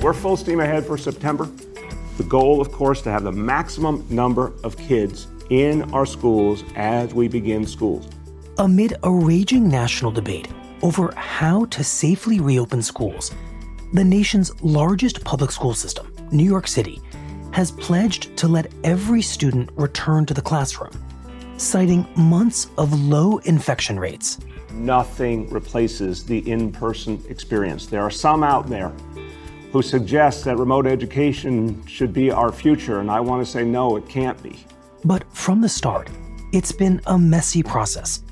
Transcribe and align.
We're 0.00 0.14
full 0.14 0.38
steam 0.38 0.60
ahead 0.60 0.86
for 0.86 0.96
September. 0.96 1.50
The 2.16 2.24
goal, 2.24 2.62
of 2.62 2.72
course, 2.72 3.02
to 3.02 3.10
have 3.10 3.22
the 3.22 3.32
maximum 3.32 4.06
number 4.08 4.54
of 4.64 4.78
kids 4.78 5.26
in 5.50 5.82
our 5.92 6.06
schools 6.06 6.64
as 6.74 7.12
we 7.12 7.28
begin 7.28 7.66
schools. 7.66 8.08
Amid 8.56 8.94
a 9.02 9.10
raging 9.10 9.68
national 9.68 10.10
debate 10.10 10.48
over 10.82 11.12
how 11.16 11.66
to 11.66 11.84
safely 11.84 12.40
reopen 12.40 12.80
schools, 12.80 13.30
the 13.92 14.04
nation's 14.04 14.50
largest 14.62 15.22
public 15.22 15.50
school 15.50 15.74
system, 15.74 16.10
New 16.32 16.44
York 16.44 16.66
City, 16.66 16.98
has 17.52 17.70
pledged 17.70 18.34
to 18.38 18.48
let 18.48 18.72
every 18.84 19.20
student 19.20 19.68
return 19.74 20.24
to 20.24 20.32
the 20.32 20.40
classroom, 20.40 20.92
citing 21.58 22.06
months 22.16 22.68
of 22.78 22.98
low 23.02 23.36
infection 23.38 23.98
rates. 23.98 24.38
Nothing 24.72 25.50
replaces 25.50 26.24
the 26.24 26.48
in 26.50 26.72
person 26.72 27.22
experience. 27.28 27.86
There 27.86 28.02
are 28.02 28.10
some 28.10 28.42
out 28.42 28.68
there 28.68 28.92
who 29.72 29.82
suggests 29.82 30.42
that 30.44 30.56
remote 30.56 30.86
education 30.86 31.84
should 31.86 32.12
be 32.12 32.30
our 32.30 32.50
future, 32.50 33.00
and 33.00 33.10
I 33.10 33.20
want 33.20 33.44
to 33.44 33.50
say 33.50 33.64
no, 33.64 33.96
it 33.96 34.08
can't 34.08 34.40
be. 34.42 34.64
But 35.04 35.24
from 35.32 35.60
the 35.60 35.68
start, 35.68 36.10
it's 36.52 36.72
been 36.72 37.00
a 37.06 37.18
messy 37.18 37.62
process. 37.62 38.22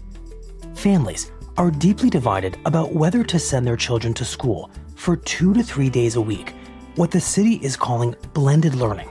Families 0.75 1.31
are 1.57 1.71
deeply 1.71 2.11
divided 2.11 2.57
about 2.65 2.93
whether 2.93 3.23
to 3.25 3.39
send 3.39 3.67
their 3.67 3.77
children 3.77 4.15
to 4.15 4.25
school 4.25 4.71
for 4.97 5.17
two 5.17 5.55
to 5.55 5.63
three 5.63 5.89
days 5.89 6.17
a 6.17 6.21
week, 6.21 6.55
what 6.97 7.11
the 7.11 7.21
city 7.21 7.55
is 7.63 7.77
calling 7.77 8.15
blended 8.33 8.75
learning, 8.75 9.09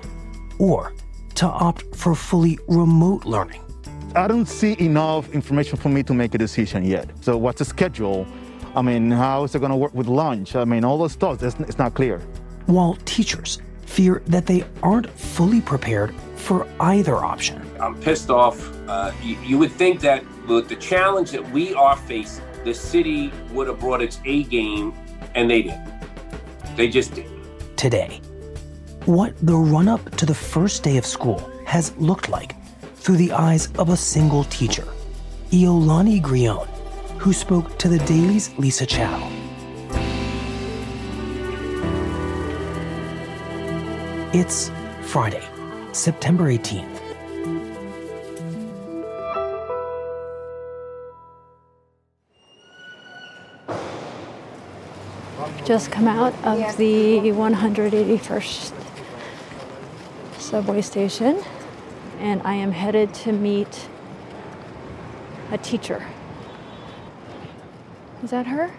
or 0.60 0.94
to 1.36 1.46
opt 1.46 1.96
for 1.96 2.14
fully 2.14 2.60
remote 2.68 3.26
learning. 3.26 3.62
I 4.16 4.28
don't 4.28 4.48
see 4.48 4.76
enough 4.80 5.30
information 5.34 5.78
for 5.78 5.90
me 5.90 6.04
to 6.04 6.14
make 6.14 6.34
a 6.34 6.38
decision 6.38 6.84
yet. 6.84 7.10
So, 7.22 7.38
what's 7.38 7.60
the 7.60 7.66
schedule? 7.66 8.26
I 8.78 8.84
mean, 8.84 9.10
how 9.10 9.44
is 9.44 9.56
it 9.56 9.60
going 9.60 9.72
to 9.72 9.76
work 9.76 9.96
with 9.96 10.06
lunch? 10.06 10.56
I 10.56 10.64
mean, 10.64 10.86
all 10.86 11.00
those 11.00 11.14
stuff, 11.14 11.42
it's 11.42 11.80
not 11.80 11.96
clear. 11.96 12.20
While 12.68 12.96
teachers 13.06 13.58
fear 13.88 14.22
that 14.28 14.46
they 14.46 14.66
aren't 14.84 15.10
fully 15.10 15.62
prepared 15.62 16.14
for 16.36 16.68
either 16.80 17.16
option. 17.16 17.60
I'm 17.80 18.00
pissed 18.00 18.30
off. 18.30 18.72
Uh, 18.88 19.12
you, 19.24 19.36
you, 19.42 19.58
would 19.58 19.72
think 19.72 20.00
that 20.02 20.24
with 20.46 20.70
the 20.70 20.76
challenge 20.76 21.32
that 21.32 21.50
we 21.50 21.74
are 21.74 21.98
facing, 21.98 22.46
the 22.66 22.74
city 22.74 23.32
would 23.52 23.66
have 23.66 23.80
brought 23.80 24.04
its 24.04 24.20
A 24.26 24.44
game, 24.44 24.94
and 25.34 25.50
they 25.50 25.64
didn't. 25.64 25.92
They 26.76 26.88
just 26.88 27.16
didn't. 27.16 27.78
Today, 27.78 28.22
what 29.06 29.34
the 29.42 29.56
run 29.56 29.88
up 29.88 30.08
to 30.18 30.28
the 30.28 30.36
first 30.36 30.84
day 30.84 30.98
of 30.98 31.06
school 31.06 31.40
has 31.66 31.98
looked 31.98 32.30
like 32.30 32.54
through 32.98 33.18
the 33.18 33.32
eyes 33.32 33.70
of 33.80 33.90
a 33.90 33.98
single 33.98 34.44
teacher, 34.44 34.88
Iolani 35.50 36.22
Grullon 36.22 36.77
who 37.18 37.34
spoke 37.34 37.78
to 37.80 37.90
the 37.90 37.98
Daily's 38.00 38.56
Lisa 38.58 38.86
Chow. 38.86 39.30
It's 44.34 44.72
Friday, 45.02 45.44
September 45.94 46.46
18th. 46.46 47.02
Just 55.66 55.92
come 55.92 56.08
out 56.08 56.34
of 56.46 56.78
the 56.78 57.18
181st 57.20 58.74
subway 60.38 60.82
station, 60.82 61.44
and 62.20 62.42
I 62.44 62.54
am 62.54 62.72
headed 62.72 63.14
to 63.16 63.34
meet 63.34 63.90
a 65.52 65.58
teacher. 65.58 66.06
Is 68.24 68.32
that 68.32 68.48
her? 68.48 68.72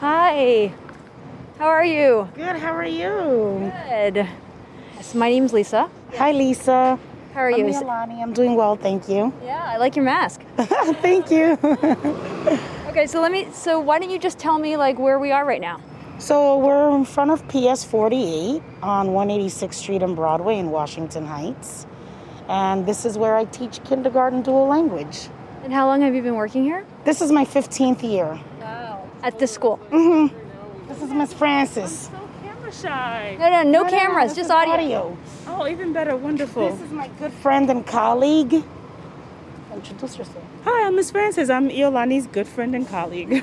Hi. 0.00 0.72
How 1.58 1.68
are 1.68 1.84
you? 1.84 2.28
Good. 2.34 2.56
How 2.56 2.72
are 2.72 2.86
you? 2.86 3.70
Good. 3.90 4.26
So 5.02 5.18
my 5.18 5.28
name's 5.28 5.52
Lisa. 5.52 5.90
Hi, 6.16 6.32
Lisa. 6.32 6.98
How 7.34 7.40
are 7.40 7.50
you? 7.50 7.66
I'm 7.66 7.72
Iolani. 7.72 8.22
I'm 8.22 8.32
doing 8.32 8.54
well, 8.54 8.76
thank 8.76 9.08
you. 9.10 9.32
Yeah, 9.44 9.62
I 9.62 9.76
like 9.76 9.94
your 9.94 10.06
mask. 10.06 10.40
thank 10.56 11.30
you. 11.30 11.58
okay, 12.88 13.06
so 13.06 13.20
let 13.20 13.30
me. 13.30 13.48
So 13.52 13.78
why 13.78 13.98
don't 13.98 14.10
you 14.10 14.18
just 14.18 14.38
tell 14.38 14.58
me 14.58 14.78
like 14.78 14.98
where 14.98 15.18
we 15.18 15.32
are 15.32 15.44
right 15.44 15.60
now? 15.60 15.80
So 16.18 16.56
we're 16.58 16.96
in 16.96 17.04
front 17.04 17.30
of 17.30 17.46
PS 17.48 17.84
48 17.84 18.62
on 18.82 19.08
186th 19.08 19.74
Street 19.74 20.02
and 20.02 20.16
Broadway 20.16 20.58
in 20.58 20.70
Washington 20.70 21.26
Heights, 21.26 21.86
and 22.48 22.86
this 22.86 23.04
is 23.04 23.18
where 23.18 23.36
I 23.36 23.44
teach 23.44 23.84
kindergarten 23.84 24.40
dual 24.40 24.66
language. 24.66 25.28
And 25.64 25.72
how 25.72 25.86
long 25.86 26.02
have 26.02 26.14
you 26.14 26.20
been 26.20 26.34
working 26.34 26.62
here? 26.62 26.84
This 27.06 27.22
is 27.22 27.32
my 27.32 27.46
15th 27.46 28.02
year. 28.02 28.38
Wow. 28.60 29.08
At 29.22 29.38
the 29.38 29.46
school? 29.46 29.80
Mm-hmm. 29.90 30.88
This 30.88 31.00
is 31.00 31.10
Miss 31.10 31.32
Francis. 31.32 32.10
So 32.12 32.30
camera 32.42 32.70
shy. 32.70 33.36
No, 33.40 33.48
no, 33.48 33.62
no, 33.62 33.82
no 33.82 33.88
cameras, 33.88 34.36
just 34.36 34.50
audio. 34.50 34.74
audio. 34.74 35.18
Oh, 35.46 35.66
even 35.66 35.94
better. 35.94 36.16
Wonderful. 36.16 36.68
This 36.68 36.82
is 36.82 36.90
my 36.90 37.08
good 37.18 37.32
friend 37.32 37.70
and 37.70 37.86
colleague. 37.86 38.62
Introduce 39.72 40.18
yourself. 40.18 40.44
Hi, 40.64 40.86
I'm 40.86 40.96
Miss 40.96 41.10
Francis. 41.10 41.48
I'm 41.48 41.70
Iolani's 41.70 42.26
good 42.26 42.46
friend 42.46 42.74
and 42.74 42.86
colleague. 42.86 43.32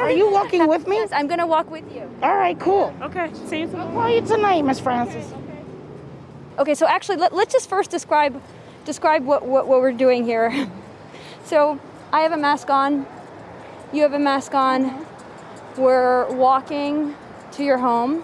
Are 0.00 0.10
you 0.10 0.28
walking 0.28 0.66
with 0.66 0.88
me? 0.88 0.96
Yes, 0.96 1.10
I'm 1.12 1.28
going 1.28 1.38
to 1.38 1.46
walk 1.46 1.70
with 1.70 1.84
you. 1.94 2.10
All 2.20 2.34
right, 2.34 2.58
cool. 2.58 2.92
Okay, 3.00 3.30
see 3.46 3.60
you 3.60 3.68
tomorrow. 3.68 3.92
How 3.92 3.98
are 4.00 4.10
you 4.10 4.22
tonight, 4.22 4.62
Miss 4.62 4.80
Francis? 4.80 5.24
Okay. 5.32 5.62
okay, 6.58 6.74
so 6.74 6.88
actually, 6.88 7.18
let, 7.18 7.32
us 7.32 7.52
just 7.52 7.68
first 7.68 7.92
describe 7.92 8.42
describe 8.84 9.24
what, 9.24 9.46
what, 9.46 9.68
what 9.68 9.80
we're 9.80 9.92
doing 9.92 10.24
here. 10.24 10.68
So 11.44 11.78
I 12.12 12.20
have 12.20 12.32
a 12.32 12.36
mask 12.36 12.70
on, 12.70 13.06
you 13.92 14.02
have 14.02 14.12
a 14.12 14.18
mask 14.18 14.54
on. 14.54 15.06
We're 15.76 16.30
walking 16.34 17.14
to 17.52 17.64
your 17.64 17.78
home. 17.78 18.22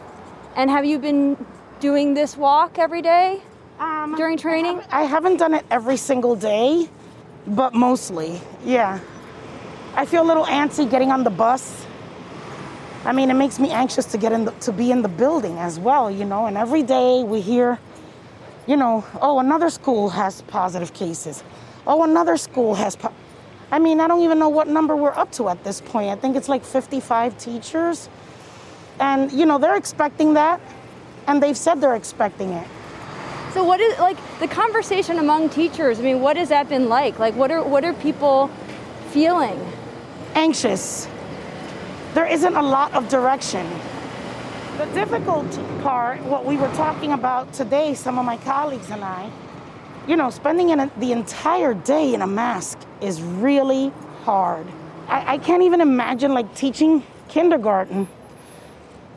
And 0.56 0.70
have 0.70 0.84
you 0.84 0.98
been 0.98 1.36
doing 1.80 2.14
this 2.14 2.36
walk 2.36 2.78
every 2.78 3.02
day 3.02 3.40
um, 3.78 4.14
during 4.16 4.36
training? 4.36 4.80
I 4.90 5.02
haven't 5.02 5.36
done 5.36 5.54
it 5.54 5.64
every 5.70 5.96
single 5.96 6.36
day, 6.36 6.88
but 7.46 7.74
mostly, 7.74 8.40
yeah. 8.64 9.00
I 9.94 10.04
feel 10.06 10.22
a 10.22 10.28
little 10.28 10.44
antsy 10.44 10.88
getting 10.88 11.10
on 11.10 11.24
the 11.24 11.30
bus. 11.30 11.86
I 13.04 13.12
mean, 13.12 13.30
it 13.30 13.34
makes 13.34 13.58
me 13.58 13.70
anxious 13.70 14.06
to 14.06 14.18
get 14.18 14.32
in 14.32 14.44
the, 14.44 14.50
to 14.52 14.72
be 14.72 14.90
in 14.90 15.02
the 15.02 15.08
building 15.08 15.58
as 15.58 15.78
well, 15.78 16.10
you 16.10 16.24
know. 16.24 16.46
And 16.46 16.56
every 16.56 16.82
day 16.82 17.22
we 17.22 17.40
hear, 17.40 17.78
you 18.66 18.76
know, 18.76 19.04
oh, 19.20 19.38
another 19.38 19.70
school 19.70 20.10
has 20.10 20.42
positive 20.42 20.92
cases. 20.92 21.42
Oh, 21.88 22.04
another 22.04 22.36
school 22.36 22.74
has. 22.74 22.96
Po- 22.96 23.14
I 23.72 23.78
mean, 23.78 23.98
I 23.98 24.06
don't 24.06 24.20
even 24.20 24.38
know 24.38 24.50
what 24.50 24.68
number 24.68 24.94
we're 24.94 25.14
up 25.14 25.32
to 25.32 25.48
at 25.48 25.64
this 25.64 25.80
point. 25.80 26.10
I 26.10 26.16
think 26.16 26.36
it's 26.36 26.48
like 26.48 26.62
55 26.62 27.38
teachers. 27.38 28.10
And, 29.00 29.32
you 29.32 29.46
know, 29.46 29.58
they're 29.58 29.76
expecting 29.76 30.34
that, 30.34 30.60
and 31.26 31.42
they've 31.42 31.56
said 31.56 31.80
they're 31.80 31.96
expecting 31.96 32.50
it. 32.50 32.66
So, 33.54 33.64
what 33.64 33.80
is 33.80 33.98
like 33.98 34.18
the 34.40 34.48
conversation 34.48 35.18
among 35.18 35.48
teachers? 35.48 35.98
I 35.98 36.02
mean, 36.02 36.20
what 36.20 36.36
has 36.36 36.50
that 36.50 36.68
been 36.68 36.88
like? 36.88 37.18
Like, 37.18 37.34
what 37.34 37.50
are, 37.50 37.62
what 37.62 37.84
are 37.84 37.94
people 37.94 38.50
feeling? 39.10 39.58
Anxious. 40.34 41.08
There 42.12 42.26
isn't 42.26 42.54
a 42.54 42.62
lot 42.62 42.92
of 42.92 43.08
direction. 43.08 43.66
The 44.76 44.86
difficult 44.86 45.50
part, 45.82 46.22
what 46.24 46.44
we 46.44 46.56
were 46.56 46.72
talking 46.74 47.12
about 47.12 47.52
today, 47.52 47.94
some 47.94 48.18
of 48.18 48.24
my 48.24 48.36
colleagues 48.38 48.90
and 48.90 49.02
I, 49.02 49.30
you 50.08 50.16
know, 50.16 50.30
spending 50.30 50.70
in 50.70 50.80
a, 50.80 50.90
the 50.96 51.12
entire 51.12 51.74
day 51.74 52.14
in 52.14 52.22
a 52.22 52.26
mask 52.26 52.78
is 53.02 53.20
really 53.20 53.92
hard. 54.24 54.66
I, 55.06 55.34
I 55.34 55.38
can't 55.38 55.62
even 55.62 55.82
imagine 55.82 56.32
like 56.32 56.54
teaching 56.54 57.04
kindergarten, 57.28 58.08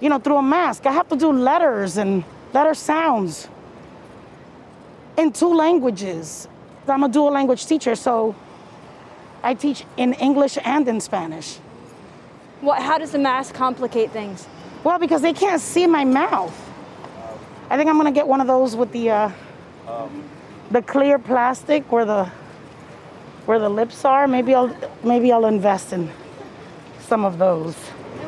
you 0.01 0.09
know, 0.09 0.19
through 0.19 0.35
a 0.37 0.43
mask. 0.43 0.85
I 0.85 0.91
have 0.91 1.07
to 1.09 1.15
do 1.15 1.31
letters 1.31 1.95
and 1.97 2.25
letter 2.53 2.73
sounds 2.73 3.47
in 5.17 5.31
two 5.31 5.53
languages. 5.53 6.49
I'm 6.87 7.03
a 7.03 7.09
dual 7.09 7.31
language 7.31 7.65
teacher, 7.65 7.95
so 7.95 8.35
I 9.43 9.53
teach 9.53 9.85
in 9.95 10.13
English 10.13 10.57
and 10.61 10.85
in 10.89 10.99
Spanish. 10.99 11.57
What, 12.59 12.81
how 12.81 12.97
does 12.97 13.11
the 13.11 13.19
mask 13.19 13.55
complicate 13.55 14.11
things? 14.11 14.45
Well, 14.83 14.99
because 14.99 15.21
they 15.21 15.33
can't 15.33 15.61
see 15.61 15.87
my 15.87 16.03
mouth. 16.03 16.53
I 17.69 17.77
think 17.77 17.89
I'm 17.89 17.95
gonna 17.95 18.11
get 18.11 18.27
one 18.27 18.41
of 18.41 18.47
those 18.47 18.75
with 18.75 18.91
the 18.91 19.09
uh, 19.09 19.31
the 20.71 20.81
clear 20.81 21.19
plastic 21.19 21.91
where 21.91 22.05
the 22.05 22.31
where 23.45 23.59
the 23.59 23.69
lips 23.69 24.05
are. 24.05 24.27
Maybe 24.27 24.55
I'll 24.55 24.75
maybe 25.03 25.31
I'll 25.31 25.45
invest 25.45 25.93
in 25.93 26.09
some 27.01 27.25
of 27.25 27.37
those. 27.37 27.75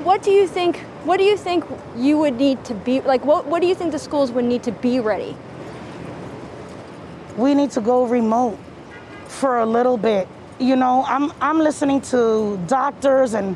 What 0.03 0.21
do 0.21 0.31
you 0.31 0.47
think? 0.47 0.77
What 1.05 1.17
do 1.17 1.23
you 1.23 1.37
think 1.37 1.63
you 1.95 2.17
would 2.17 2.37
need 2.37 2.63
to 2.65 2.73
be 2.73 3.01
like? 3.01 3.25
What 3.25 3.45
What 3.45 3.61
do 3.61 3.67
you 3.67 3.75
think 3.75 3.91
the 3.91 3.99
schools 3.99 4.31
would 4.31 4.45
need 4.45 4.63
to 4.63 4.71
be 4.71 4.99
ready? 4.99 5.35
We 7.37 7.55
need 7.55 7.71
to 7.71 7.81
go 7.81 8.05
remote 8.05 8.59
for 9.27 9.59
a 9.59 9.65
little 9.65 9.97
bit. 9.97 10.27
You 10.59 10.75
know, 10.75 11.03
I'm 11.07 11.31
I'm 11.41 11.59
listening 11.59 12.01
to 12.11 12.59
doctors 12.67 13.33
and 13.33 13.55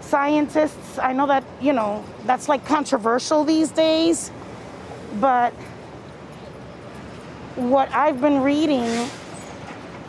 scientists. 0.00 0.98
I 0.98 1.12
know 1.12 1.26
that 1.26 1.44
you 1.60 1.72
know 1.72 2.04
that's 2.24 2.48
like 2.48 2.64
controversial 2.64 3.44
these 3.44 3.70
days, 3.70 4.30
but 5.20 5.52
what 7.56 7.90
I've 7.92 8.20
been 8.20 8.42
reading, 8.42 9.08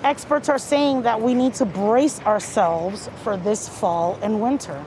experts 0.04 0.50
are 0.50 0.60
saying 0.60 1.02
that 1.04 1.20
we 1.22 1.34
need 1.34 1.54
to 1.56 1.66
brace 1.66 2.22
ourselves 2.22 3.10
for 3.24 3.38
this 3.38 3.68
fall 3.68 4.18
and 4.22 4.42
winter. 4.42 4.84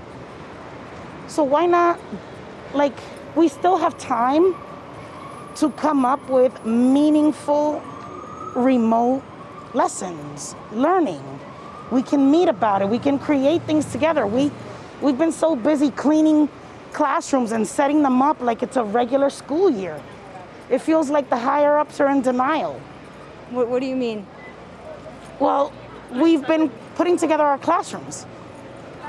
So 1.28 1.42
why 1.42 1.66
not, 1.66 1.98
like, 2.72 2.96
we 3.34 3.48
still 3.48 3.76
have 3.76 3.98
time 3.98 4.54
to 5.56 5.70
come 5.70 6.04
up 6.04 6.28
with 6.30 6.64
meaningful 6.64 7.82
remote 8.54 9.22
lessons, 9.74 10.54
learning. 10.72 11.22
We 11.90 12.02
can 12.02 12.30
meet 12.30 12.48
about 12.48 12.82
it. 12.82 12.88
We 12.88 12.98
can 12.98 13.18
create 13.18 13.62
things 13.62 13.84
together. 13.92 14.26
We, 14.26 14.50
we've 15.02 15.18
been 15.18 15.32
so 15.32 15.56
busy 15.56 15.90
cleaning 15.90 16.48
classrooms 16.92 17.52
and 17.52 17.66
setting 17.66 18.02
them 18.02 18.22
up 18.22 18.40
like 18.40 18.62
it's 18.62 18.76
a 18.76 18.84
regular 18.84 19.28
school 19.28 19.68
year. 19.68 20.00
It 20.70 20.78
feels 20.78 21.10
like 21.10 21.30
the 21.30 21.36
higher 21.36 21.78
ups 21.78 22.00
are 22.00 22.10
in 22.10 22.22
denial. 22.22 22.80
What, 23.50 23.68
what 23.68 23.80
do 23.80 23.86
you 23.86 23.96
mean? 23.96 24.26
Well, 25.38 25.72
we've 26.12 26.46
been 26.46 26.70
putting 26.96 27.16
together 27.16 27.44
our 27.44 27.58
classrooms 27.58 28.26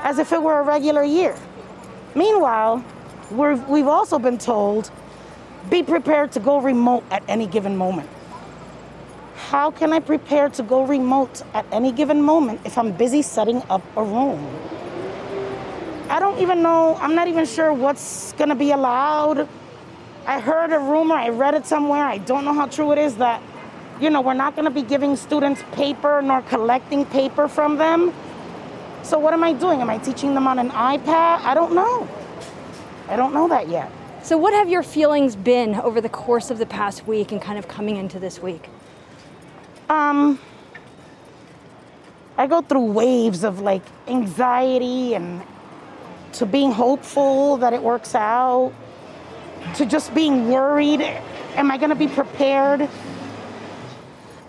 as 0.02 0.18
if 0.18 0.32
it 0.32 0.42
were 0.42 0.60
a 0.60 0.62
regular 0.62 1.02
year. 1.02 1.36
Meanwhile, 2.14 2.84
we've 3.30 3.88
also 3.88 4.18
been 4.18 4.38
told 4.38 4.90
be 5.70 5.82
prepared 5.82 6.32
to 6.32 6.40
go 6.40 6.60
remote 6.60 7.04
at 7.10 7.22
any 7.28 7.46
given 7.46 7.76
moment. 7.76 8.08
How 9.48 9.70
can 9.70 9.92
I 9.92 10.00
prepare 10.00 10.48
to 10.50 10.62
go 10.62 10.84
remote 10.84 11.42
at 11.54 11.66
any 11.72 11.90
given 11.90 12.22
moment 12.22 12.60
if 12.64 12.78
I'm 12.78 12.92
busy 12.92 13.22
setting 13.22 13.62
up 13.68 13.82
a 13.96 14.02
room? 14.02 14.46
I 16.08 16.20
don't 16.20 16.38
even 16.38 16.62
know, 16.62 16.96
I'm 17.00 17.14
not 17.14 17.28
even 17.28 17.44
sure 17.44 17.72
what's 17.72 18.32
gonna 18.34 18.54
be 18.54 18.70
allowed. 18.70 19.48
I 20.26 20.40
heard 20.40 20.72
a 20.72 20.78
rumor, 20.78 21.14
I 21.14 21.30
read 21.30 21.54
it 21.54 21.66
somewhere, 21.66 22.04
I 22.04 22.18
don't 22.18 22.44
know 22.44 22.52
how 22.52 22.66
true 22.66 22.92
it 22.92 22.98
is 22.98 23.16
that, 23.16 23.42
you 24.00 24.10
know, 24.10 24.20
we're 24.20 24.34
not 24.34 24.56
gonna 24.56 24.70
be 24.70 24.82
giving 24.82 25.16
students 25.16 25.62
paper 25.72 26.20
nor 26.22 26.42
collecting 26.42 27.06
paper 27.06 27.48
from 27.48 27.76
them. 27.76 28.12
So 29.02 29.18
what 29.18 29.32
am 29.32 29.42
I 29.42 29.52
doing? 29.52 29.80
Am 29.80 29.88
I 29.88 29.98
teaching 29.98 30.34
them 30.34 30.46
on 30.46 30.58
an 30.58 30.70
iPad? 30.70 31.40
I 31.40 31.54
don't 31.54 31.74
know. 31.74 32.06
I 33.08 33.16
don't 33.16 33.32
know 33.32 33.48
that 33.48 33.68
yet. 33.68 33.90
So, 34.22 34.36
what 34.36 34.52
have 34.52 34.68
your 34.68 34.82
feelings 34.82 35.36
been 35.36 35.76
over 35.76 36.00
the 36.00 36.08
course 36.08 36.50
of 36.50 36.58
the 36.58 36.66
past 36.66 37.06
week 37.06 37.32
and 37.32 37.40
kind 37.40 37.58
of 37.58 37.68
coming 37.68 37.96
into 37.96 38.18
this 38.18 38.42
week? 38.42 38.68
Um, 39.88 40.38
I 42.36 42.46
go 42.46 42.60
through 42.60 42.92
waves 42.92 43.44
of 43.44 43.60
like 43.60 43.82
anxiety 44.06 45.14
and 45.14 45.40
to 46.34 46.46
being 46.46 46.72
hopeful 46.72 47.56
that 47.58 47.72
it 47.72 47.82
works 47.82 48.14
out, 48.14 48.72
to 49.74 49.86
just 49.86 50.14
being 50.14 50.48
worried. 50.48 51.00
Am 51.54 51.70
I 51.70 51.78
going 51.78 51.90
to 51.90 51.96
be 51.96 52.08
prepared? 52.08 52.88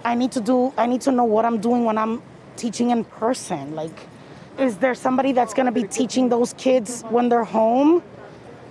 I 0.04 0.16
need 0.16 0.32
to 0.34 0.42
do, 0.42 0.74
I 0.78 0.86
need 0.86 1.02
to 1.02 1.12
know 1.12 1.26
what 1.26 1.46
I'm 1.46 1.60
doing 1.60 1.84
when 1.84 1.98
I'm 1.98 2.22
teaching 2.56 2.92
in 2.92 3.04
person. 3.04 3.76
Like, 3.76 3.98
is 4.58 4.78
there 4.78 4.96
somebody 4.96 5.32
that's 5.32 5.54
going 5.54 5.66
to 5.66 5.72
be 5.72 5.84
teaching 5.84 6.30
those 6.30 6.54
kids 6.54 7.04
when 7.10 7.30
they're 7.30 7.44
home? 7.44 8.04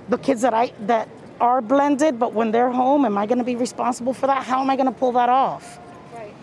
The 0.08 0.18
kids 0.18 0.42
that 0.42 0.54
I, 0.54 0.72
that 0.86 1.08
are 1.40 1.60
blended, 1.60 2.18
but 2.18 2.32
when 2.32 2.50
they're 2.50 2.70
home, 2.70 3.04
am 3.04 3.18
I 3.18 3.26
going 3.26 3.38
to 3.38 3.44
be 3.44 3.56
responsible 3.56 4.12
for 4.12 4.26
that? 4.26 4.44
How 4.44 4.60
am 4.60 4.70
I 4.70 4.76
going 4.76 4.86
to 4.86 4.98
pull 4.98 5.12
that 5.12 5.28
off? 5.28 5.78
Right. 6.14 6.34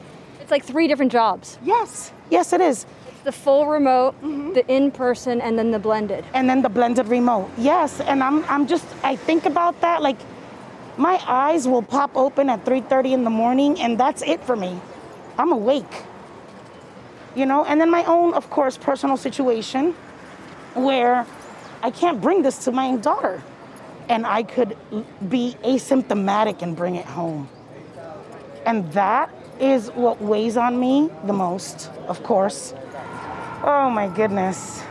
It's 0.41 0.51
like 0.51 0.63
three 0.63 0.87
different 0.87 1.11
jobs. 1.11 1.57
Yes, 1.63 2.11
yes, 2.29 2.53
it 2.53 2.61
is. 2.61 2.85
The 3.25 3.31
full 3.31 3.65
remote, 3.65 4.13
mm-hmm. 4.21 4.53
the 4.53 4.65
in 4.67 4.91
person, 4.91 5.41
and 5.41 5.57
then 5.57 5.71
the 5.71 5.79
blended. 5.79 6.23
and 6.35 6.47
then 6.47 6.61
the 6.61 6.69
blended 6.69 7.07
remote. 7.07 7.49
Yes, 7.57 7.99
and 7.99 8.23
I'm 8.23 8.45
I'm 8.45 8.67
just 8.67 8.85
I 9.03 9.15
think 9.15 9.47
about 9.47 9.81
that 9.81 10.03
like 10.03 10.17
my 10.97 11.19
eyes 11.27 11.67
will 11.67 11.81
pop 11.81 12.15
open 12.15 12.49
at 12.49 12.63
3:30 12.65 13.13
in 13.13 13.23
the 13.23 13.31
morning 13.31 13.81
and 13.81 13.99
that's 13.99 14.21
it 14.21 14.43
for 14.45 14.55
me. 14.55 14.79
I'm 15.39 15.51
awake. 15.51 15.95
You 17.35 17.47
know, 17.47 17.65
and 17.65 17.81
then 17.81 17.89
my 17.89 18.05
own 18.05 18.35
of 18.35 18.49
course 18.51 18.77
personal 18.77 19.17
situation 19.17 19.95
where 20.75 21.25
I 21.81 21.89
can't 21.89 22.21
bring 22.21 22.43
this 22.43 22.63
to 22.65 22.71
my 22.71 22.95
daughter 22.95 23.41
and 24.07 24.25
I 24.27 24.43
could 24.43 24.77
be 25.27 25.57
asymptomatic 25.63 26.61
and 26.61 26.75
bring 26.75 26.95
it 26.95 27.05
home. 27.05 27.49
And 28.65 28.85
that 28.93 29.29
is 29.59 29.89
what 29.91 30.21
weighs 30.21 30.57
on 30.57 30.79
me 30.79 31.09
the 31.25 31.33
most, 31.33 31.89
of 32.07 32.21
course. 32.21 32.73
Oh 33.67 33.89
my 33.89 34.07
goodness. 34.07 34.83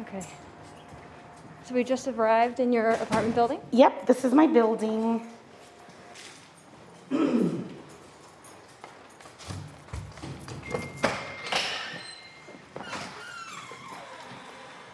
Okay. 0.00 0.26
So 1.62 1.72
we 1.72 1.84
just 1.84 2.08
arrived 2.08 2.58
in 2.58 2.72
your 2.72 2.90
apartment 2.90 3.36
building? 3.36 3.60
Yep, 3.70 4.06
this 4.06 4.24
is 4.24 4.32
my 4.32 4.48
building. 4.48 5.24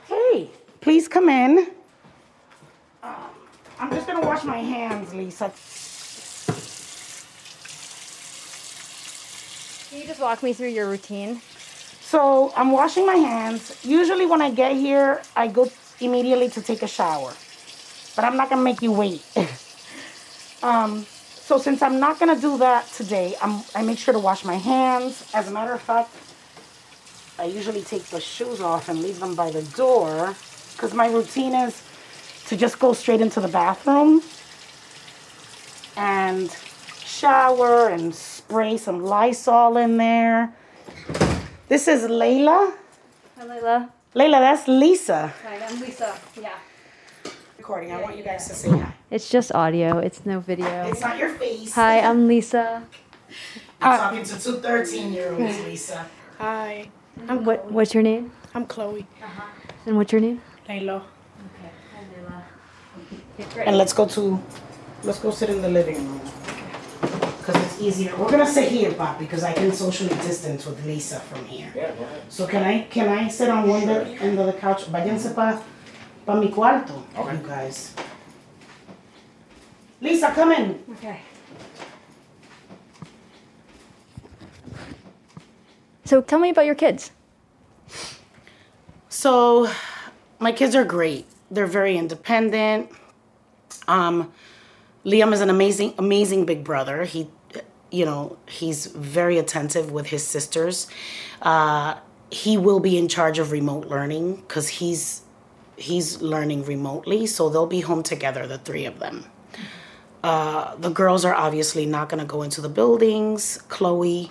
hey, 0.07 0.50
please 0.83 1.09
come 1.09 1.31
in. 1.31 1.71
Um, 3.03 3.15
I'm 3.81 3.91
just 3.91 4.07
gonna 4.07 4.21
wash 4.21 4.45
my 4.45 4.59
hands, 4.59 5.15
Lisa. 5.15 5.50
Can 9.97 10.03
you 10.03 10.06
just 10.17 10.25
walk 10.25 10.43
me 10.43 10.55
through 10.55 10.69
your 10.69 10.89
routine? 10.89 11.43
So 12.01 12.51
I'm 12.57 12.73
washing 12.73 13.05
my 13.05 13.17
hands. 13.17 13.85
Usually, 13.85 14.25
when 14.25 14.41
I 14.41 14.51
get 14.51 14.73
here, 14.73 15.21
I 15.37 15.47
go 15.47 15.71
immediately 16.01 16.49
to 16.51 16.63
take 16.63 16.83
a 16.83 16.87
shower. 16.87 17.35
But 18.15 18.25
I'm 18.25 18.35
not 18.39 18.49
gonna 18.49 18.63
make 18.63 18.81
you 18.81 18.93
wait. 18.93 19.23
um, 20.63 21.05
so 21.05 21.59
since 21.59 21.83
I'm 21.83 22.01
not 22.01 22.19
gonna 22.19 22.41
do 22.41 22.57
that 22.59 22.87
today, 22.93 23.35
I'm, 23.43 23.63
I 23.75 23.83
make 23.83 23.99
sure 23.99 24.15
to 24.15 24.19
wash 24.19 24.43
my 24.43 24.55
hands. 24.55 25.29
As 25.35 25.49
a 25.49 25.51
matter 25.51 25.75
of 25.75 25.83
fact, 25.83 26.11
I 27.39 27.45
usually 27.45 27.83
take 27.83 28.05
the 28.05 28.21
shoes 28.21 28.63
off 28.63 28.89
and 28.89 29.03
leave 29.03 29.21
them 29.21 29.35
by 29.35 29.51
the 29.51 29.65
door 29.77 30.35
because 30.73 30.95
my 30.95 31.09
routine 31.09 31.53
is 31.53 31.83
to 32.47 32.57
just 32.57 32.79
go 32.79 32.95
straight 32.95 33.21
into 33.21 33.41
the 33.41 33.49
bathroom 33.49 34.23
and 35.95 36.57
shower 37.17 37.89
and 37.89 38.15
spray 38.15 38.77
some 38.77 39.03
Lysol 39.03 39.77
in 39.79 39.97
there. 39.97 40.53
This 41.69 41.89
is 41.89 42.03
Layla. 42.03 42.75
Hi, 43.39 43.45
Layla. 43.45 43.91
Layla, 44.15 44.39
that's 44.41 44.69
Lisa. 44.69 45.33
Hi, 45.43 45.65
I'm 45.67 45.81
Lisa. 45.81 46.15
Yeah. 46.39 46.53
Recording. 47.57 47.93
I 47.93 48.03
want 48.03 48.19
you 48.19 48.23
guys 48.23 48.47
to 48.49 48.55
say 48.55 48.69
hi. 48.71 48.93
It's 49.11 49.31
just 49.31 49.51
audio, 49.53 49.99
it's 49.99 50.27
no 50.27 50.41
video. 50.41 50.89
It's 50.89 51.01
not 51.01 51.19
your 51.19 51.31
face. 51.31 51.73
Hi, 51.73 52.01
I'm 52.01 52.29
Lisa. 52.29 52.85
I'm 53.81 53.99
talking 53.99 54.25
to 54.25 54.39
two 54.39 54.59
13 54.61 55.13
year 55.13 55.33
olds, 55.33 55.59
Lisa. 55.65 56.07
Hi, 56.39 56.91
What, 57.27 57.71
what's 57.73 57.95
your 57.95 58.03
name? 58.03 58.31
I'm 58.55 58.67
Chloe. 58.67 59.07
Uh-huh. 59.23 59.43
And 59.87 59.97
what's 59.97 60.13
your 60.13 60.21
name? 60.21 60.43
Layla. 60.69 61.01
Okay. 61.01 61.71
Hi, 61.95 62.03
Layla. 62.13 62.43
Okay, 63.41 63.65
and 63.65 63.79
let's 63.79 63.95
go 63.95 64.07
to, 64.07 64.43
let's 65.03 65.19
go 65.19 65.31
sit 65.31 65.49
in 65.49 65.63
the 65.63 65.69
living 65.69 65.97
room. 65.97 66.21
Because 67.76 67.99
it's 67.99 68.00
easier. 68.00 68.16
We're 68.16 68.30
gonna 68.30 68.47
sit 68.47 68.71
here, 68.71 68.92
Pop, 68.92 69.18
because 69.18 69.45
I 69.45 69.52
can 69.52 69.73
socially 69.73 70.14
distance 70.16 70.66
with 70.66 70.85
Lisa 70.87 71.21
from 71.21 71.45
here. 71.45 71.95
So 72.28 72.47
can 72.47 72.62
I, 72.62 72.83
can 72.83 73.09
I 73.09 73.28
sit 73.28 73.49
on 73.49 73.68
one 73.68 73.88
end 73.88 74.38
of 74.38 74.47
the 74.47 74.52
couch? 74.52 74.85
Váyanse 74.87 75.35
pa, 75.35 75.62
pa 76.25 76.35
mi 76.35 76.49
cuarto, 76.49 77.02
you 77.16 77.47
guys. 77.47 77.95
Lisa, 80.00 80.30
come 80.30 80.52
in. 80.52 80.85
Okay. 80.92 81.21
So 86.04 86.23
tell 86.23 86.38
me 86.38 86.50
about 86.50 86.66
your 86.66 86.75
kids. 86.75 87.11
So, 89.09 89.68
my 90.38 90.52
kids 90.52 90.75
are 90.75 90.85
great. 90.85 91.26
They're 91.50 91.66
very 91.66 91.97
independent. 91.97 92.90
Um, 93.88 94.30
Liam 95.06 95.33
is 95.33 95.40
an 95.40 95.49
amazing, 95.49 95.95
amazing 95.99 96.45
big 96.45 96.62
brother. 96.62 97.04
He, 97.04 97.28
you 97.97 98.05
know, 98.05 98.37
he's 98.47 98.87
very 98.87 99.38
attentive 99.38 99.91
with 99.91 100.07
his 100.07 100.23
sisters. 100.26 100.87
Uh, 101.41 101.95
he 102.31 102.59
will 102.59 102.81
be 102.81 102.99
in 102.99 103.09
charge 103.09 103.38
of 103.38 103.53
remote 103.53 103.87
learning 103.87 104.37
because 104.37 104.69
he's 104.69 105.23
he's 105.76 106.21
learning 106.21 106.65
remotely. 106.65 107.26
So 107.26 107.49
they'll 107.49 107.67
be 107.67 107.81
home 107.81 108.03
together, 108.03 108.47
the 108.47 108.59
three 108.59 108.85
of 108.85 108.99
them. 108.99 109.25
Uh, 110.23 110.75
the 110.76 110.91
girls 110.91 111.25
are 111.25 111.35
obviously 111.35 111.87
not 111.87 112.09
going 112.09 112.21
to 112.21 112.26
go 112.26 112.43
into 112.43 112.61
the 112.61 112.69
buildings. 112.69 113.59
Chloe, 113.69 114.31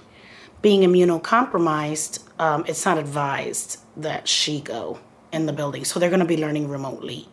being 0.61 0.81
immunocompromised, 0.81 2.19
um, 2.39 2.65
it's 2.67 2.85
not 2.85 2.97
advised 2.97 3.79
that 3.95 4.27
she 4.27 4.59
go 4.59 4.99
in 5.31 5.45
the 5.45 5.53
building. 5.53 5.85
So 5.85 5.99
they're 5.99 6.09
going 6.09 6.19
to 6.19 6.25
be 6.25 6.37
learning 6.37 6.67
remotely. 6.67 7.29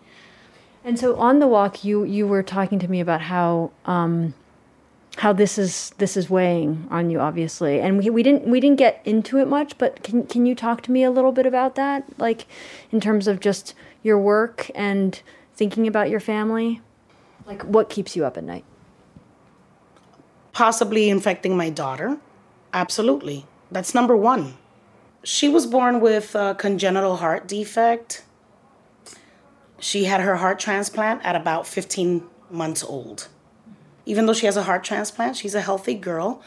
And 0.85 0.99
so 0.99 1.17
on 1.17 1.41
the 1.41 1.47
walk, 1.47 1.85
you 1.85 2.05
you 2.05 2.27
were 2.27 2.43
talking 2.43 2.79
to 2.79 2.89
me 2.89 3.01
about 3.01 3.21
how 3.21 3.71
um, 3.85 4.35
how 5.17 5.33
this 5.33 5.59
is 5.59 5.93
this 5.99 6.17
is 6.17 6.31
weighing 6.31 6.87
on 6.91 7.11
you, 7.11 7.21
obviously, 7.21 7.81
and 7.81 7.99
we, 7.99 8.11
we 8.11 8.23
didn't 8.23 8.47
we 8.47 8.61
didn't 8.61 8.79
get 8.79 9.01
into 9.05 9.39
it 9.39 9.47
much, 9.47 9.77
but 9.79 10.03
can 10.03 10.27
can 10.27 10.47
you 10.47 10.55
talk 10.55 10.83
to 10.83 10.93
me 10.93 11.03
a 11.05 11.11
little 11.11 11.33
bit 11.33 11.47
about 11.47 11.75
that, 11.75 12.05
like 12.19 12.47
in 12.91 13.01
terms 13.01 13.27
of 13.27 13.41
just 13.41 13.75
your 14.03 14.19
work 14.19 14.71
and 14.75 15.23
thinking 15.55 15.87
about 15.87 16.09
your 16.09 16.21
family, 16.21 16.81
like 17.47 17.63
what 17.63 17.91
keeps 17.91 18.17
you 18.17 18.25
up 18.25 18.37
at 18.37 18.45
night? 18.45 18.65
Possibly 20.53 21.09
infecting 21.09 21.57
my 21.57 21.71
daughter. 21.71 22.19
Absolutely, 22.73 23.47
that's 23.71 23.95
number 23.95 24.17
one. 24.17 24.55
She 25.25 25.49
was 25.49 25.67
born 25.67 26.01
with 26.01 26.35
a 26.35 26.57
congenital 26.59 27.17
heart 27.17 27.47
defect 27.47 28.25
she 29.83 30.05
had 30.05 30.21
her 30.21 30.37
heart 30.37 30.61
transplant 30.61 31.25
at 31.25 31.35
about 31.35 31.67
15 31.67 32.23
months 32.51 32.85
old. 32.85 33.29
Even 34.05 34.27
though 34.27 34.33
she 34.33 34.47
has 34.47 34.57
a 34.57 34.65
heart 34.65 34.85
transplant, 34.85 35.37
she's 35.37 35.55
a 35.55 35.61
healthy 35.61 35.95
girl. 35.95 36.43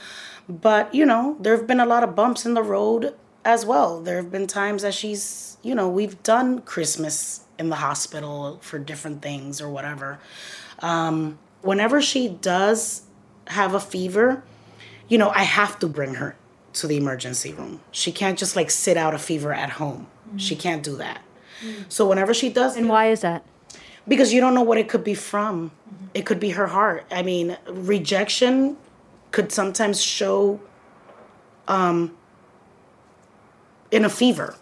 But, 0.47 0.93
you 0.93 1.05
know, 1.05 1.37
there 1.39 1.55
have 1.55 1.67
been 1.67 1.79
a 1.79 1.85
lot 1.85 2.03
of 2.03 2.15
bumps 2.15 2.45
in 2.45 2.53
the 2.53 2.63
road 2.63 3.15
as 3.43 3.65
well. 3.65 4.01
There 4.01 4.17
have 4.17 4.31
been 4.31 4.47
times 4.47 4.81
that 4.81 4.93
she's, 4.93 5.57
you 5.63 5.73
know, 5.73 5.89
we've 5.89 6.21
done 6.23 6.61
Christmas 6.61 7.41
in 7.57 7.69
the 7.69 7.77
hospital 7.77 8.59
for 8.61 8.77
different 8.77 9.21
things 9.21 9.61
or 9.61 9.69
whatever. 9.69 10.19
Um, 10.79 11.39
whenever 11.61 12.01
she 12.01 12.27
does 12.27 13.03
have 13.47 13.73
a 13.73 13.79
fever, 13.79 14.43
you 15.07 15.17
know, 15.17 15.29
I 15.29 15.43
have 15.43 15.79
to 15.79 15.87
bring 15.87 16.15
her 16.15 16.35
to 16.73 16.87
the 16.87 16.97
emergency 16.97 17.53
room. 17.53 17.81
She 17.91 18.11
can't 18.11 18.37
just 18.37 18.55
like 18.55 18.69
sit 18.69 18.97
out 18.97 19.13
a 19.13 19.17
fever 19.17 19.53
at 19.53 19.71
home. 19.71 20.07
Mm-hmm. 20.27 20.37
She 20.37 20.55
can't 20.55 20.83
do 20.83 20.97
that. 20.97 21.21
So 21.87 22.05
whenever 22.07 22.33
she 22.33 22.49
does, 22.49 22.75
and 22.75 22.89
why 22.89 23.09
is 23.09 23.21
that? 23.21 23.43
Because 24.07 24.33
you 24.33 24.39
don't 24.39 24.53
know 24.53 24.61
what 24.61 24.77
it 24.77 24.87
could 24.87 25.03
be 25.03 25.15
from. 25.15 25.69
Mm-hmm. 25.69 26.05
It 26.13 26.25
could 26.25 26.39
be 26.39 26.51
her 26.51 26.67
heart. 26.67 27.05
I 27.11 27.23
mean, 27.23 27.57
rejection 27.67 28.77
could 29.31 29.51
sometimes 29.51 30.01
show 30.01 30.59
um, 31.67 32.15
in 33.91 34.05
a 34.05 34.09
fever. 34.09 34.55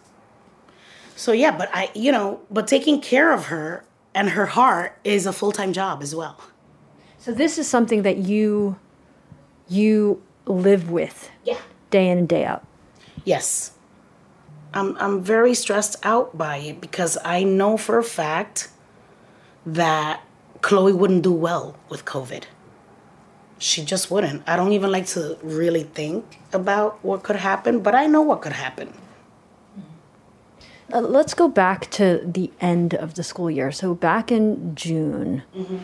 So 1.15 1.31
yeah, 1.31 1.55
but 1.55 1.69
I, 1.73 1.91
you 1.93 2.11
know, 2.11 2.41
but 2.49 2.67
taking 2.67 2.99
care 3.01 3.31
of 3.33 3.45
her 3.45 3.83
and 4.15 4.29
her 4.31 4.47
heart 4.47 4.97
is 5.03 5.25
a 5.25 5.33
full 5.33 5.51
time 5.51 5.73
job 5.73 6.01
as 6.01 6.15
well. 6.15 6.39
So 7.17 7.31
this 7.31 7.57
is 7.57 7.67
something 7.67 8.01
that 8.03 8.17
you 8.17 8.77
you 9.67 10.21
live 10.45 10.89
with. 10.89 11.29
Yeah. 11.45 11.59
Day 11.89 12.09
in 12.09 12.17
and 12.17 12.27
day 12.27 12.45
out. 12.45 12.65
Yes. 13.23 13.71
I'm 14.73 14.97
I'm 14.97 15.21
very 15.21 15.53
stressed 15.53 15.95
out 16.03 16.37
by 16.37 16.57
it 16.57 16.81
because 16.81 17.17
I 17.23 17.43
know 17.43 17.77
for 17.77 17.97
a 17.97 18.03
fact 18.03 18.69
that 19.65 20.21
Chloe 20.61 20.93
wouldn't 20.93 21.23
do 21.23 21.31
well 21.31 21.75
with 21.89 22.05
COVID. 22.05 22.43
She 23.59 23.83
just 23.83 24.11
wouldn't. 24.11 24.43
I 24.47 24.55
don't 24.55 24.73
even 24.73 24.91
like 24.91 25.07
to 25.07 25.37
really 25.41 25.83
think 25.83 26.39
about 26.51 27.03
what 27.03 27.23
could 27.23 27.37
happen, 27.37 27.79
but 27.79 27.95
I 27.95 28.07
know 28.07 28.21
what 28.21 28.41
could 28.41 28.53
happen. 28.53 28.93
Uh, 30.91 30.99
let's 30.99 31.33
go 31.33 31.47
back 31.47 31.89
to 31.91 32.21
the 32.25 32.51
end 32.59 32.93
of 32.93 33.15
the 33.15 33.23
school 33.23 33.49
year. 33.49 33.71
So, 33.71 33.95
back 33.95 34.31
in 34.31 34.75
June, 34.75 35.43
mm-hmm. 35.55 35.77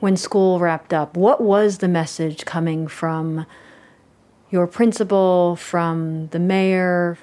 when 0.00 0.16
school 0.16 0.58
wrapped 0.58 0.92
up, 0.92 1.16
what 1.16 1.40
was 1.40 1.78
the 1.78 1.88
message 1.88 2.44
coming 2.44 2.86
from 2.88 3.46
your 4.50 4.66
principal, 4.66 5.56
from 5.56 6.28
the 6.28 6.38
mayor, 6.38 7.18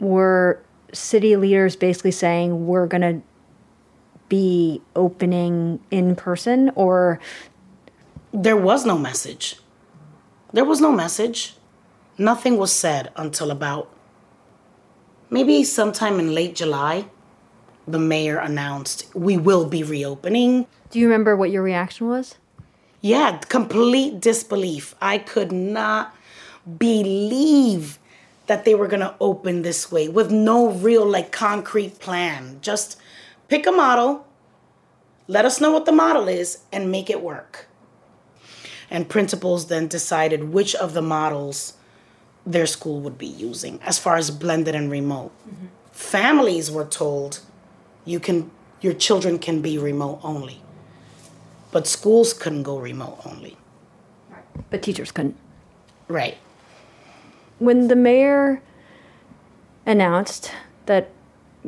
were 0.00 0.60
city 0.92 1.36
leaders 1.36 1.76
basically 1.76 2.10
saying 2.10 2.66
we're 2.66 2.86
going 2.86 3.02
to 3.02 3.22
be 4.32 4.80
opening 4.96 5.78
in 5.90 6.16
person 6.16 6.70
or? 6.74 7.20
There 8.32 8.56
was 8.56 8.86
no 8.86 8.96
message. 8.96 9.58
There 10.54 10.64
was 10.64 10.80
no 10.80 10.90
message. 10.90 11.54
Nothing 12.16 12.56
was 12.56 12.72
said 12.72 13.12
until 13.14 13.50
about 13.50 13.90
maybe 15.28 15.64
sometime 15.64 16.18
in 16.18 16.34
late 16.34 16.54
july 16.54 17.06
the 17.86 17.98
mayor 17.98 18.38
announced 18.38 18.98
we 19.14 19.36
will 19.36 19.66
be 19.66 19.82
reopening. 19.82 20.66
Do 20.90 20.98
you 20.98 21.06
remember 21.08 21.36
what 21.36 21.50
your 21.50 21.62
reaction 21.62 22.08
was? 22.08 22.36
Yeah 23.02 23.38
complete 23.56 24.20
disbelief. 24.20 24.94
I 25.00 25.18
could 25.18 25.52
not 25.52 26.14
believe 26.78 27.98
that 28.46 28.64
they 28.64 28.74
were 28.74 28.88
going 28.88 29.00
to 29.08 29.14
open 29.20 29.62
this 29.62 29.90
way 29.92 30.08
with 30.08 30.30
no 30.30 30.70
real 30.70 31.06
like 31.06 31.32
concrete 31.32 31.98
plan. 31.98 32.58
Just 32.60 32.98
pick 33.52 33.66
a 33.66 33.72
model, 33.72 34.26
let 35.26 35.44
us 35.44 35.60
know 35.60 35.70
what 35.70 35.84
the 35.84 35.92
model 35.92 36.26
is, 36.26 36.60
and 36.72 36.90
make 36.90 37.10
it 37.10 37.20
work. 37.20 37.66
And 38.90 39.06
principals 39.08 39.66
then 39.66 39.88
decided 39.88 40.52
which 40.54 40.74
of 40.74 40.94
the 40.94 41.02
models 41.02 41.74
their 42.46 42.66
school 42.66 43.00
would 43.00 43.18
be 43.18 43.26
using 43.26 43.78
as 43.82 43.98
far 43.98 44.16
as 44.16 44.30
blended 44.30 44.74
and 44.74 44.90
remote. 44.90 45.32
Mm-hmm. 45.46 45.66
Families 45.92 46.70
were 46.70 46.86
told 46.86 47.40
you 48.06 48.18
can 48.18 48.50
your 48.80 48.94
children 48.94 49.38
can 49.38 49.60
be 49.60 49.76
remote 49.76 50.20
only. 50.22 50.62
But 51.72 51.86
schools 51.86 52.32
couldn't 52.32 52.62
go 52.64 52.78
remote 52.78 53.18
only. 53.24 53.58
But 54.70 54.82
teachers 54.82 55.12
couldn't. 55.12 55.36
Right 56.08 56.38
when 57.62 57.86
the 57.86 57.94
mayor 57.94 58.60
announced 59.86 60.50
that 60.86 61.11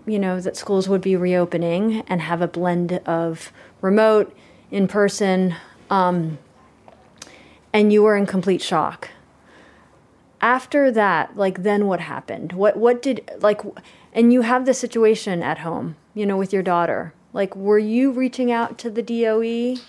you 0.07 0.19
know 0.19 0.41
that 0.41 0.57
schools 0.57 0.89
would 0.89 1.01
be 1.01 1.17
reopening 1.17 2.03
and 2.09 2.21
have 2.21 2.43
a 2.43 2.49
blend 2.49 2.93
of 3.07 3.53
remote 3.81 4.35
in 4.71 4.89
person 4.89 5.55
um, 5.91 6.39
and 7.73 7.93
you 7.93 8.03
were 8.03 8.17
in 8.17 8.27
complete 8.27 8.63
shock. 8.63 9.11
After 10.41 10.91
that 10.91 11.37
like 11.37 11.63
then 11.63 11.87
what 11.87 12.01
happened? 12.01 12.53
What 12.53 12.77
what 12.77 13.01
did 13.03 13.31
like 13.39 13.63
and 14.13 14.33
you 14.33 14.43
have 14.43 14.67
the 14.67 14.75
situation 14.75 15.43
at 15.43 15.59
home 15.59 15.97
you 16.15 16.27
know 16.27 16.37
with 16.37 16.53
your 16.53 16.63
daughter. 16.63 17.15
Like 17.33 17.57
were 17.57 17.79
you 17.79 18.11
reaching 18.11 18.53
out 18.53 18.79
to 18.79 18.91
the 18.91 19.03
DOE 19.03 19.81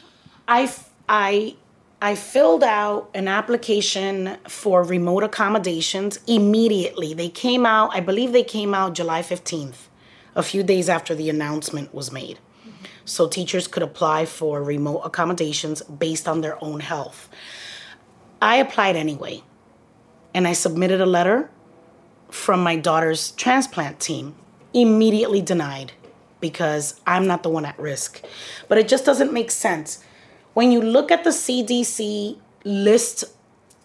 I 0.48 0.72
I 1.10 1.56
I 2.02 2.16
filled 2.16 2.64
out 2.64 3.10
an 3.14 3.28
application 3.28 4.38
for 4.48 4.84
remote 4.84 5.24
accommodations 5.24 6.20
immediately. 6.28 7.14
They 7.14 7.30
came 7.30 7.66
out, 7.66 7.96
I 7.96 8.00
believe 8.00 8.32
they 8.32 8.44
came 8.44 8.74
out 8.74 8.94
July 8.94 9.22
15th, 9.22 9.88
a 10.36 10.44
few 10.44 10.64
days 10.64 10.90
after 10.90 11.16
the 11.16 11.30
announcement 11.30 11.94
was 11.94 12.12
made. 12.12 12.40
So 13.06 13.28
teachers 13.28 13.68
could 13.68 13.84
apply 13.84 14.26
for 14.26 14.62
remote 14.62 15.02
accommodations 15.02 15.82
based 15.84 16.28
on 16.28 16.42
their 16.42 16.62
own 16.64 16.80
health. 16.80 17.30
I 18.42 18.58
applied 18.58 18.96
anyway, 18.96 19.44
and 20.34 20.48
I 20.48 20.54
submitted 20.54 21.02
a 21.02 21.06
letter 21.06 21.50
from 22.30 22.62
my 22.62 22.76
daughter's 22.76 23.32
transplant 23.32 24.00
team, 24.00 24.36
immediately 24.74 25.42
denied 25.42 25.94
because 26.42 27.00
I'm 27.08 27.28
not 27.28 27.44
the 27.44 27.50
one 27.50 27.66
at 27.66 27.80
risk. 27.80 28.22
But 28.68 28.78
it 28.78 28.88
just 28.88 29.06
doesn't 29.06 29.32
make 29.32 29.52
sense 29.52 30.04
when 30.54 30.72
you 30.72 30.82
look 30.82 31.12
at 31.12 31.24
the 31.24 31.30
CDC 31.30 32.38
list 32.64 33.24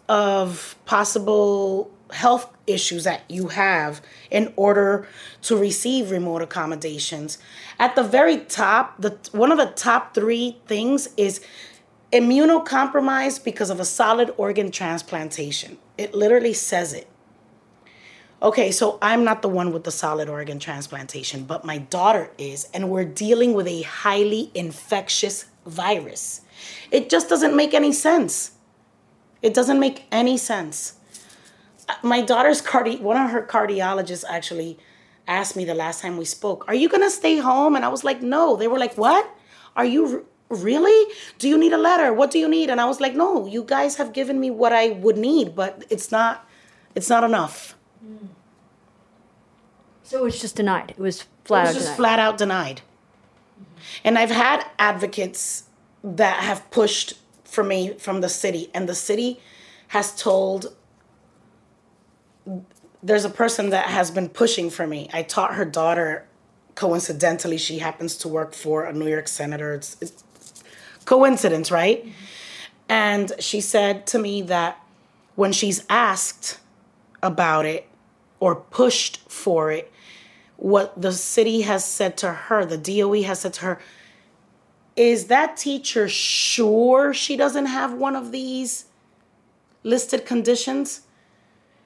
of 0.09 0.76
possible 0.87 1.90
health 2.12 2.52
issues 2.67 3.05
that 3.05 3.23
you 3.29 3.49
have 3.49 4.00
in 4.31 4.52
order 4.57 5.07
to 5.43 5.57
receive 5.57 6.11
remote 6.11 6.43
accommodations, 6.43 7.38
at 7.79 7.97
the 7.97 8.02
very 8.02 8.38
top, 8.38 9.00
the 9.00 9.19
one 9.33 9.50
of 9.52 9.59
the 9.59 9.67
top 9.67 10.14
3 10.14 10.59
things 10.67 11.09
is 11.17 11.40
immunocompromised 12.12 13.45
because 13.45 13.71
of 13.71 13.81
a 13.81 13.85
solid 13.85 14.33
organ 14.37 14.71
transplantation. 14.71 15.79
It 15.97 16.14
literally 16.14 16.55
says 16.55 16.93
it. 16.93 17.09
Okay, 18.43 18.73
so 18.73 18.99
I'm 19.02 19.23
not 19.23 19.43
the 19.43 19.49
one 19.50 19.71
with 19.71 19.85
the 19.85 19.90
solid 19.90 20.29
organ 20.29 20.59
transplantation, 20.59 21.45
but 21.45 21.64
my 21.64 21.76
daughter 21.76 22.31
is, 22.38 22.69
and 22.73 22.88
we're 22.88 23.05
dealing 23.05 23.52
with 23.52 23.67
a 23.67 23.83
highly 23.83 24.50
infectious 24.55 25.45
virus. 25.67 26.40
It 26.90 27.11
just 27.11 27.29
doesn't 27.29 27.55
make 27.55 27.75
any 27.75 27.93
sense. 27.93 28.52
It 29.43 29.52
doesn't 29.52 29.79
make 29.79 30.07
any 30.11 30.38
sense. 30.38 30.95
My 32.03 32.21
daughter's 32.23 32.61
cardi 32.61 32.97
one 32.97 33.17
of 33.17 33.31
her 33.31 33.43
cardiologists 33.43 34.25
actually 34.29 34.79
asked 35.27 35.57
me 35.57 35.65
the 35.65 35.75
last 35.75 36.01
time 36.03 36.17
we 36.17 36.25
spoke, 36.25 36.65
"Are 36.69 36.75
you 36.75 36.89
going 36.89 37.03
to 37.03 37.11
stay 37.11 37.39
home?" 37.39 37.77
And 37.77 37.85
I 37.85 37.89
was 37.89 38.05
like, 38.05 38.23
"No." 38.23 38.57
They 38.57 38.69
were 38.69 38.79
like, 38.79 38.97
"What? 38.97 39.29
Are 39.77 39.85
you 39.85 40.03
r- 40.51 40.57
really? 40.57 41.15
Do 41.39 41.49
you 41.49 41.57
need 41.59 41.73
a 41.73 41.79
letter? 41.79 42.13
What 42.13 42.31
do 42.31 42.39
you 42.39 42.49
need?" 42.49 42.71
And 42.71 42.81
I 42.81 42.87
was 42.87 43.01
like, 43.01 43.15
"No, 43.15 43.47
you 43.47 43.63
guys 43.63 43.97
have 43.97 44.13
given 44.13 44.41
me 44.41 44.51
what 44.51 44.73
I 44.73 44.91
would 44.91 45.17
need, 45.17 45.55
but 45.55 45.85
it's 45.91 46.11
not 46.11 46.47
it's 46.95 47.09
not 47.09 47.25
enough." 47.25 47.77
Mm. 48.05 48.29
So 50.03 50.19
it 50.19 50.25
was 50.25 50.41
just 50.41 50.57
denied. 50.57 50.91
It 50.91 50.99
was 50.99 51.27
flat 51.45 51.67
it 51.67 51.69
out 51.69 51.75
was 51.75 51.77
just 51.77 51.87
denied. 51.87 51.97
flat 51.97 52.19
out 52.19 52.37
denied. 52.39 52.81
Mm-hmm. 52.81 54.07
And 54.07 54.19
I've 54.19 54.31
had 54.31 54.67
advocates 54.79 55.65
that 56.03 56.43
have 56.43 56.69
pushed 56.71 57.15
for 57.45 57.63
me 57.63 57.95
from 57.95 58.21
the 58.21 58.29
city, 58.29 58.71
and 58.75 58.89
the 58.89 58.95
city 58.95 59.41
has 59.89 60.15
told. 60.15 60.75
There's 63.02 63.25
a 63.25 63.30
person 63.30 63.71
that 63.71 63.87
has 63.87 64.11
been 64.11 64.28
pushing 64.28 64.71
for 64.71 64.87
me. 64.87 65.09
I 65.12 65.23
taught 65.23 65.54
her 65.54 65.64
daughter. 65.64 66.26
Coincidentally, 66.75 67.59
she 67.59 67.78
happens 67.78 68.16
to 68.19 68.28
work 68.28 68.54
for 68.54 68.85
a 68.85 68.92
New 68.92 69.09
York 69.09 69.28
senator. 69.28 69.75
It's, 69.75 69.97
it's 70.00 70.25
coincidence, 71.04 71.71
right? 71.71 72.07
And 72.88 73.33
she 73.38 73.61
said 73.61 74.07
to 74.09 74.19
me 74.19 74.42
that 74.42 74.80
when 75.35 75.52
she's 75.52 75.85
asked 75.88 76.59
about 77.23 77.64
it 77.66 77.88
or 78.38 78.54
pushed 78.54 79.30
for 79.30 79.71
it, 79.71 79.92
what 80.57 81.00
the 81.00 81.12
city 81.12 81.62
has 81.62 81.85
said 81.85 82.16
to 82.19 82.33
her, 82.33 82.66
the 82.66 82.76
DOE 82.76 83.23
has 83.23 83.40
said 83.40 83.54
to 83.54 83.61
her, 83.62 83.80
is 84.97 85.26
that 85.26 85.57
teacher 85.57 86.09
sure 86.09 87.14
she 87.14 87.37
doesn't 87.37 87.66
have 87.66 87.95
one 87.95 88.14
of 88.14 88.33
these 88.33 88.85
listed 89.83 90.26
conditions? 90.26 91.02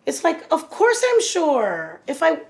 It's 0.07 0.23
like, 0.25 0.45
of 0.53 0.71
course 0.71 1.03
I'm 1.11 1.23
sure. 1.23 2.01
If 2.07 2.23
I, 2.23 2.41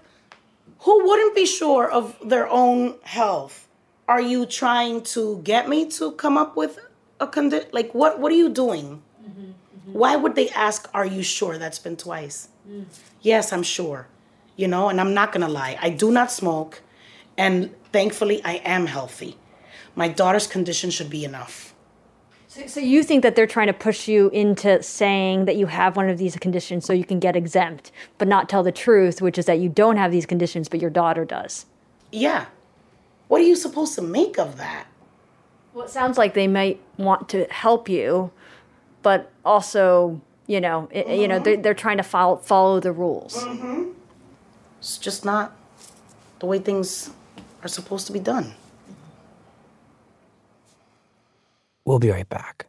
who 0.80 1.04
wouldn't 1.06 1.34
be 1.34 1.46
sure 1.46 1.90
of 1.90 2.16
their 2.24 2.48
own 2.48 2.96
health? 3.02 3.68
Are 4.06 4.20
you 4.20 4.44
trying 4.46 5.02
to 5.14 5.40
get 5.44 5.68
me 5.68 5.88
to 5.90 6.12
come 6.12 6.36
up 6.36 6.56
with 6.56 6.78
a 7.20 7.26
condition? 7.26 7.68
Like, 7.72 7.94
what, 7.94 8.18
what 8.20 8.32
are 8.32 8.36
you 8.36 8.50
doing? 8.50 9.02
Mm-hmm, 9.22 9.40
mm-hmm. 9.40 9.92
Why 9.92 10.16
would 10.16 10.34
they 10.34 10.50
ask, 10.50 10.88
Are 10.92 11.06
you 11.06 11.22
sure? 11.22 11.56
That's 11.58 11.78
been 11.78 11.96
twice. 11.96 12.48
Mm. 12.68 12.84
Yes, 13.22 13.52
I'm 13.52 13.62
sure. 13.62 14.08
You 14.56 14.68
know, 14.68 14.88
and 14.88 15.00
I'm 15.00 15.14
not 15.14 15.32
gonna 15.32 15.48
lie. 15.48 15.78
I 15.80 15.90
do 15.90 16.12
not 16.12 16.30
smoke, 16.30 16.82
and 17.36 17.74
thankfully, 17.92 18.40
I 18.44 18.54
am 18.64 18.86
healthy. 18.86 19.36
My 19.96 20.08
daughter's 20.08 20.46
condition 20.46 20.90
should 20.90 21.10
be 21.10 21.24
enough. 21.24 21.73
So, 22.54 22.66
so 22.68 22.78
you 22.78 23.02
think 23.02 23.24
that 23.24 23.34
they're 23.34 23.48
trying 23.48 23.66
to 23.66 23.72
push 23.72 24.06
you 24.06 24.28
into 24.30 24.80
saying 24.80 25.46
that 25.46 25.56
you 25.56 25.66
have 25.66 25.96
one 25.96 26.08
of 26.08 26.18
these 26.18 26.36
conditions 26.36 26.84
so 26.84 26.92
you 26.92 27.04
can 27.04 27.18
get 27.18 27.34
exempt, 27.34 27.90
but 28.16 28.28
not 28.28 28.48
tell 28.48 28.62
the 28.62 28.70
truth, 28.70 29.20
which 29.20 29.38
is 29.38 29.46
that 29.46 29.58
you 29.58 29.68
don't 29.68 29.96
have 29.96 30.12
these 30.12 30.24
conditions, 30.24 30.68
but 30.68 30.80
your 30.80 30.90
daughter 30.90 31.24
does. 31.24 31.66
Yeah. 32.12 32.46
What 33.26 33.40
are 33.40 33.44
you 33.44 33.56
supposed 33.56 33.96
to 33.96 34.02
make 34.02 34.38
of 34.38 34.56
that? 34.58 34.86
Well, 35.72 35.86
it 35.86 35.90
sounds 35.90 36.16
like 36.16 36.34
they 36.34 36.46
might 36.46 36.78
want 36.96 37.28
to 37.30 37.46
help 37.46 37.88
you, 37.88 38.30
but 39.02 39.32
also, 39.44 40.20
you 40.46 40.60
know, 40.60 40.88
i 40.94 41.12
you 41.12 41.26
know, 41.26 41.40
they're, 41.40 41.56
they're 41.56 41.74
trying 41.74 41.96
to 41.96 42.04
follow 42.04 42.36
follow 42.36 42.78
the 42.78 42.92
rules. 42.92 43.34
Mm-hmm. 43.34 43.90
It's 44.78 44.96
just 44.96 45.24
not 45.24 45.56
the 46.38 46.46
way 46.46 46.60
things 46.60 47.10
are 47.64 47.68
supposed 47.68 48.06
to 48.06 48.12
be 48.12 48.20
done. 48.20 48.54
We'll 51.84 51.98
be 51.98 52.10
right 52.10 52.28
back. 52.28 52.66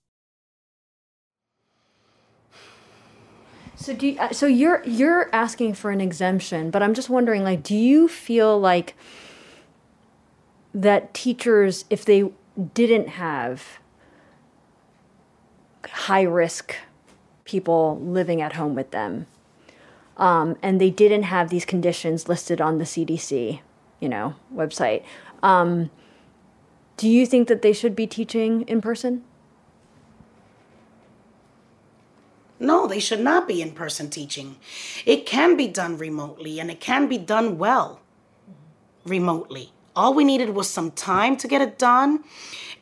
So 3.76 3.94
do 3.94 4.08
you, 4.08 4.18
uh, 4.18 4.32
so 4.32 4.46
you're 4.46 4.82
you're 4.84 5.28
asking 5.32 5.74
for 5.74 5.90
an 5.90 6.00
exemption, 6.00 6.70
but 6.70 6.82
I'm 6.82 6.94
just 6.94 7.08
wondering 7.08 7.44
like 7.44 7.62
do 7.62 7.76
you 7.76 8.08
feel 8.08 8.58
like 8.58 8.96
that 10.74 11.14
teachers 11.14 11.84
if 11.88 12.04
they 12.04 12.32
didn't 12.74 13.06
have 13.08 13.78
high 15.86 16.22
risk 16.22 16.74
people 17.44 18.00
living 18.00 18.42
at 18.42 18.54
home 18.54 18.74
with 18.74 18.90
them 18.90 19.26
um, 20.18 20.56
and 20.62 20.80
they 20.80 20.90
didn't 20.90 21.24
have 21.24 21.48
these 21.48 21.64
conditions 21.64 22.28
listed 22.28 22.60
on 22.60 22.78
the 22.78 22.84
CDC, 22.84 23.60
you 24.00 24.08
know, 24.08 24.34
website. 24.54 25.04
Um, 25.42 25.90
do 26.96 27.08
you 27.08 27.26
think 27.26 27.48
that 27.48 27.62
they 27.62 27.72
should 27.72 27.94
be 27.94 28.06
teaching 28.06 28.62
in 28.62 28.80
person? 28.80 29.24
No, 32.60 32.88
they 32.88 32.98
should 32.98 33.20
not 33.20 33.46
be 33.46 33.62
in 33.62 33.70
person 33.70 34.10
teaching. 34.10 34.56
It 35.06 35.26
can 35.26 35.56
be 35.56 35.68
done 35.68 35.96
remotely 35.96 36.58
and 36.58 36.70
it 36.70 36.80
can 36.80 37.08
be 37.08 37.16
done 37.16 37.56
well 37.56 38.00
remotely. 39.04 39.72
All 39.94 40.12
we 40.12 40.24
needed 40.24 40.50
was 40.50 40.68
some 40.68 40.90
time 40.90 41.36
to 41.36 41.46
get 41.48 41.60
it 41.60 41.78
done 41.78 42.24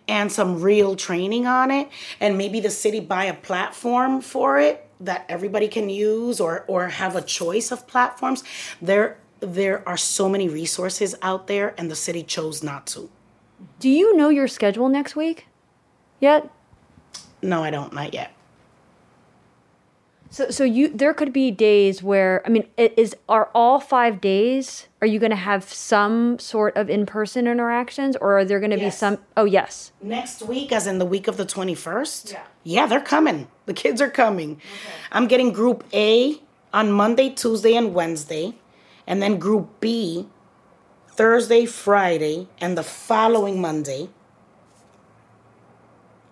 and 0.09 0.33
some 0.33 0.63
real 0.63 0.97
training 0.97 1.47
on 1.47 1.71
it 1.71 1.89
and 2.21 2.39
maybe 2.39 2.61
the 2.61 2.71
city 2.71 3.01
buy 3.01 3.25
a 3.25 3.35
platform 3.35 4.23
for 4.23 4.59
it 4.59 4.86
that 5.01 5.25
everybody 5.29 5.69
can 5.69 5.89
use 5.89 6.41
or 6.41 6.65
or 6.67 6.89
have 6.89 7.17
a 7.17 7.23
choice 7.23 7.71
of 7.71 7.87
platforms. 7.87 8.43
There 8.81 9.19
there 9.41 9.87
are 9.89 9.97
so 9.97 10.29
many 10.29 10.49
resources 10.49 11.15
out 11.23 11.47
there 11.47 11.75
and 11.79 11.91
the 11.91 11.97
city 11.97 12.23
chose 12.23 12.63
not 12.63 12.87
to. 12.89 13.11
Do 13.81 13.89
you 13.89 14.17
know 14.17 14.29
your 14.29 14.49
schedule 14.49 14.89
next 14.89 15.17
week 15.17 15.47
yet? 16.21 16.51
No, 17.43 17.63
I 17.63 17.71
don't, 17.71 17.93
not 17.93 18.15
yet. 18.15 18.36
So, 20.31 20.51
so 20.51 20.65
you 20.65 20.89
there 20.89 21.15
could 21.15 21.33
be 21.33 21.51
days 21.51 22.03
where 22.03 22.43
I 22.45 22.49
mean, 22.49 22.67
is 22.77 23.15
are 23.29 23.51
all 23.55 23.81
five 23.81 24.21
days? 24.21 24.89
Are 25.01 25.07
you 25.07 25.19
going 25.19 25.31
to 25.31 25.37
have 25.37 25.65
some 25.65 26.39
sort 26.39 26.77
of 26.77 26.91
in 26.91 27.07
person 27.07 27.47
interactions, 27.47 28.17
or 28.17 28.39
are 28.39 28.45
there 28.45 28.59
going 28.59 28.73
to 28.73 28.79
be 28.79 28.91
some? 28.91 29.19
Oh, 29.37 29.45
yes. 29.45 29.93
Next 30.03 30.43
week, 30.43 30.73
as 30.73 30.87
in 30.87 30.99
the 30.99 31.07
week 31.07 31.29
of 31.29 31.37
the 31.37 31.47
21st? 31.47 32.33
Yeah. 32.33 32.43
Yeah, 32.65 32.87
they're 32.87 33.01
coming. 33.01 33.49
The 33.67 33.75
kids 33.75 34.01
are 34.01 34.11
coming. 34.11 34.61
I'm 35.13 35.29
getting 35.29 35.53
group 35.53 35.85
A 35.93 36.41
on 36.73 36.91
Monday, 36.91 37.31
Tuesday, 37.31 37.77
and 37.77 37.95
Wednesday. 37.95 38.55
And 39.07 39.23
then 39.23 39.39
group 39.39 39.81
B 39.81 40.27
Thursday, 41.17 41.65
Friday, 41.65 42.49
and 42.61 42.77
the 42.77 42.83
following 42.83 43.61
Monday. 43.61 44.11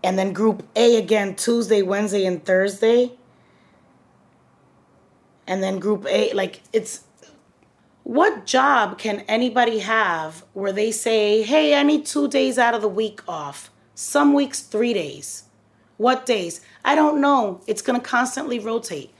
And 0.03 0.19
then 0.19 0.35
group 0.35 0.63
A 0.77 0.97
again 0.97 1.37
Tuesday, 1.37 1.81
Wednesday, 1.81 2.27
and 2.27 2.45
Thursday. 2.45 3.13
And 5.47 5.63
then 5.63 5.79
group 5.79 6.07
A, 6.09 6.33
like 6.33 6.63
it's 6.73 7.05
what 8.05 8.45
job 8.45 8.99
can 8.99 9.21
anybody 9.21 9.79
have 9.81 10.45
where 10.53 10.73
they 10.73 10.91
say, 10.91 11.43
hey, 11.43 11.75
I 11.75 11.83
need 11.83 12.05
two 12.07 12.29
days 12.29 12.59
out 12.59 12.75
of 12.75 12.83
the 12.83 12.89
week 12.89 13.21
off? 13.27 13.71
Some 13.95 14.35
weeks, 14.35 14.61
three 14.61 14.93
days. 14.93 15.45
What 15.97 16.27
days? 16.27 16.61
I 16.85 16.95
don't 16.95 17.21
know. 17.21 17.61
It's 17.67 17.83
going 17.83 18.01
to 18.01 18.07
constantly 18.07 18.59
rotate. 18.59 19.11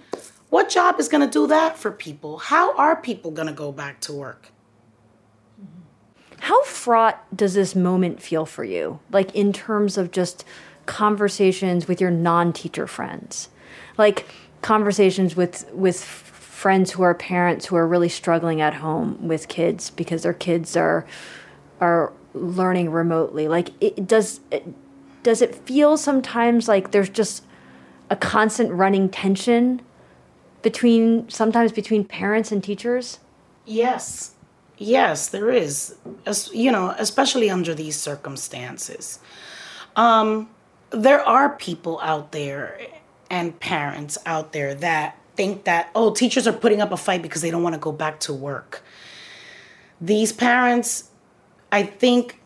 What 0.51 0.69
job 0.69 1.01
is 1.01 1.09
going 1.09 1.27
to 1.27 1.33
do 1.33 1.47
that 1.47 1.79
for 1.79 1.91
people? 1.91 2.39
How 2.39 2.77
are 2.77 2.95
people 2.95 3.31
going 3.31 3.49
to 3.49 3.55
go 3.55 3.73
back 3.73 4.01
to 4.03 4.13
work? 4.13 4.49
How 6.41 6.63
fraught 6.65 7.25
does 7.35 7.55
this 7.55 7.75
moment 7.75 8.21
feel 8.21 8.45
for 8.45 8.65
you? 8.65 9.01
Like 9.11 9.35
in 9.35 9.53
terms 9.53 9.97
of 9.97 10.11
just 10.11 10.45
conversations 10.85 11.89
with 11.89 12.01
your 12.01 12.11
non-teacher 12.11 12.87
friends, 12.87 13.49
like 13.97 14.27
conversations 14.65 15.37
with 15.37 15.71
with 15.73 16.03
friends 16.03 16.93
who 16.93 17.03
are 17.03 17.15
parents 17.15 17.67
who 17.67 17.77
are 17.77 17.87
really 17.87 18.09
struggling 18.09 18.63
at 18.63 18.73
home 18.73 19.29
with 19.29 19.47
kids 19.47 19.91
because 19.91 20.23
their 20.23 20.33
kids 20.33 20.75
are 20.75 21.05
are 21.83 22.13
learning 22.33 22.91
remotely. 22.91 23.47
Like 23.47 23.71
it 23.81 24.09
does. 24.09 24.41
It, 24.51 24.67
does 25.23 25.41
it 25.41 25.55
feel 25.55 25.97
sometimes 25.97 26.69
like 26.69 26.91
there's 26.91 27.09
just 27.09 27.45
a 28.11 28.17
constant 28.17 28.71
running 28.73 29.09
tension 29.09 29.81
between 30.63 31.29
sometimes 31.31 31.73
between 31.73 32.05
parents 32.05 32.51
and 32.53 32.63
teachers? 32.63 33.21
Yes. 33.65 34.35
Yes, 34.77 35.29
there 35.29 35.51
is. 35.51 35.97
As, 36.27 36.53
you 36.53 36.71
know, 36.71 36.95
especially 36.99 37.49
under 37.49 37.75
these 37.75 37.97
circumstances. 37.97 39.19
Um, 39.97 40.51
there 40.91 41.21
are 41.21 41.57
people 41.57 42.01
out 42.03 42.33
there 42.33 42.79
and 43.35 43.59
parents 43.59 44.17
out 44.27 44.53
there 44.53 44.77
that 44.77 45.19
think 45.35 45.65
that, 45.65 45.91
oh, 45.97 46.15
teachers 46.15 46.47
are 46.47 46.53
putting 46.53 46.81
up 46.81 46.93
a 46.93 46.97
fight 46.97 47.21
because 47.21 47.43
they 47.43 47.51
don't 47.51 47.65
want 47.65 47.75
to 47.75 47.81
go 47.81 47.91
back 47.91 48.21
to 48.21 48.33
work. 48.33 48.85
These 50.01 50.33
parents, 50.33 51.11
I 51.73 51.83
think 51.83 52.41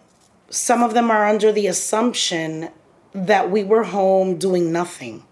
some 0.48 0.83
of 0.83 0.94
them 0.94 1.11
are 1.11 1.27
under 1.27 1.53
the 1.53 1.66
assumption 1.66 2.70
that 3.12 3.51
we 3.51 3.64
were 3.64 3.85
home 3.85 4.38
doing 4.38 4.72
nothing 4.72 5.24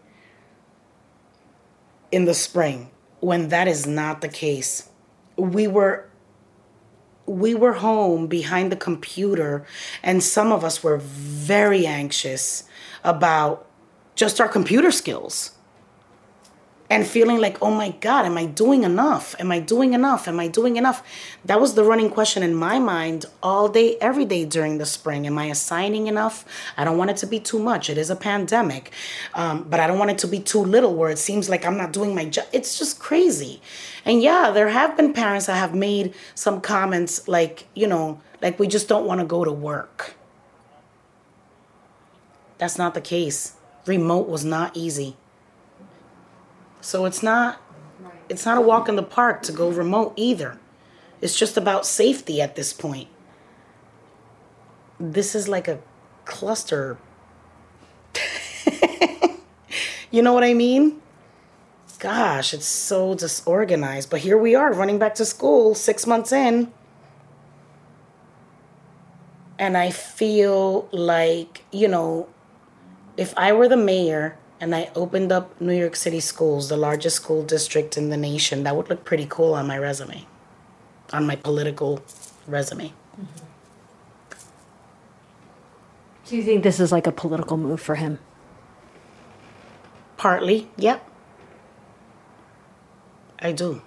in 2.12 2.26
the 2.26 2.34
spring 2.34 2.90
when 3.20 3.48
that 3.48 3.66
is 3.66 3.86
not 3.86 4.20
the 4.20 4.28
case. 4.28 4.90
We 5.36 5.66
were 5.66 6.06
we 7.24 7.54
were 7.54 7.72
home 7.72 8.28
behind 8.28 8.70
the 8.70 8.76
computer 8.76 9.66
and 10.02 10.22
some 10.22 10.52
of 10.52 10.62
us 10.62 10.84
were 10.84 10.98
very 10.98 11.84
anxious 11.84 12.64
about 13.02 13.65
just 14.16 14.40
our 14.40 14.48
computer 14.48 14.90
skills 14.90 15.52
and 16.88 17.06
feeling 17.06 17.38
like, 17.38 17.60
oh 17.60 17.70
my 17.70 17.90
God, 18.00 18.26
am 18.26 18.38
I 18.38 18.46
doing 18.46 18.84
enough? 18.84 19.34
Am 19.40 19.50
I 19.50 19.58
doing 19.58 19.92
enough? 19.92 20.28
Am 20.28 20.38
I 20.38 20.48
doing 20.48 20.76
enough? 20.76 21.02
That 21.44 21.60
was 21.60 21.74
the 21.74 21.82
running 21.82 22.10
question 22.10 22.42
in 22.42 22.54
my 22.54 22.78
mind 22.78 23.26
all 23.42 23.68
day, 23.68 23.96
every 24.00 24.24
day 24.24 24.44
during 24.44 24.78
the 24.78 24.86
spring. 24.86 25.26
Am 25.26 25.36
I 25.36 25.46
assigning 25.46 26.06
enough? 26.06 26.44
I 26.76 26.84
don't 26.84 26.96
want 26.96 27.10
it 27.10 27.16
to 27.18 27.26
be 27.26 27.40
too 27.40 27.58
much. 27.58 27.90
It 27.90 27.98
is 27.98 28.08
a 28.08 28.16
pandemic, 28.16 28.92
um, 29.34 29.64
but 29.68 29.80
I 29.80 29.86
don't 29.86 29.98
want 29.98 30.12
it 30.12 30.18
to 30.18 30.28
be 30.28 30.38
too 30.38 30.60
little 30.60 30.94
where 30.94 31.10
it 31.10 31.18
seems 31.18 31.48
like 31.48 31.66
I'm 31.66 31.76
not 31.76 31.92
doing 31.92 32.14
my 32.14 32.24
job. 32.26 32.46
It's 32.52 32.78
just 32.78 33.00
crazy. 33.00 33.60
And 34.04 34.22
yeah, 34.22 34.52
there 34.52 34.68
have 34.68 34.96
been 34.96 35.12
parents 35.12 35.46
that 35.46 35.56
have 35.56 35.74
made 35.74 36.14
some 36.36 36.60
comments 36.60 37.26
like, 37.26 37.66
you 37.74 37.88
know, 37.88 38.20
like 38.40 38.60
we 38.60 38.68
just 38.68 38.88
don't 38.88 39.06
want 39.06 39.20
to 39.20 39.26
go 39.26 39.44
to 39.44 39.52
work. 39.52 40.14
That's 42.58 42.78
not 42.78 42.94
the 42.94 43.00
case. 43.00 43.55
Remote 43.86 44.28
was 44.28 44.44
not 44.44 44.76
easy. 44.76 45.16
So 46.80 47.04
it's 47.04 47.22
not 47.22 47.60
it's 48.28 48.44
not 48.44 48.58
a 48.58 48.60
walk 48.60 48.88
in 48.88 48.96
the 48.96 49.02
park 49.02 49.42
to 49.42 49.52
go 49.52 49.68
remote 49.68 50.12
either. 50.16 50.58
It's 51.20 51.38
just 51.38 51.56
about 51.56 51.86
safety 51.86 52.40
at 52.40 52.56
this 52.56 52.72
point. 52.72 53.08
This 54.98 55.34
is 55.34 55.48
like 55.48 55.68
a 55.68 55.78
cluster. 56.24 56.98
you 60.10 60.22
know 60.22 60.32
what 60.32 60.44
I 60.44 60.54
mean? 60.54 61.00
Gosh, 61.98 62.52
it's 62.52 62.66
so 62.66 63.14
disorganized. 63.14 64.10
But 64.10 64.20
here 64.20 64.36
we 64.36 64.54
are 64.54 64.72
running 64.72 64.98
back 64.98 65.14
to 65.16 65.24
school 65.24 65.74
six 65.74 66.06
months 66.06 66.32
in. 66.32 66.72
And 69.58 69.76
I 69.76 69.90
feel 69.90 70.88
like, 70.92 71.64
you 71.72 71.88
know, 71.88 72.28
if 73.16 73.32
I 73.36 73.52
were 73.52 73.68
the 73.68 73.76
mayor 73.76 74.36
and 74.60 74.74
I 74.74 74.90
opened 74.94 75.32
up 75.32 75.60
New 75.60 75.74
York 75.74 75.96
City 75.96 76.20
schools, 76.20 76.68
the 76.68 76.76
largest 76.76 77.16
school 77.16 77.42
district 77.42 77.96
in 77.96 78.10
the 78.10 78.16
nation, 78.16 78.62
that 78.64 78.76
would 78.76 78.88
look 78.88 79.04
pretty 79.04 79.26
cool 79.28 79.54
on 79.54 79.66
my 79.66 79.78
resume, 79.78 80.26
on 81.12 81.26
my 81.26 81.36
political 81.36 82.00
resume. 82.46 82.92
Do 86.26 86.36
you 86.36 86.42
think 86.42 86.62
this 86.62 86.80
is 86.80 86.90
like 86.90 87.06
a 87.06 87.12
political 87.12 87.56
move 87.56 87.80
for 87.80 87.94
him? 87.94 88.18
Partly, 90.16 90.68
yep. 90.76 91.08
I 93.38 93.52
do. 93.52 93.82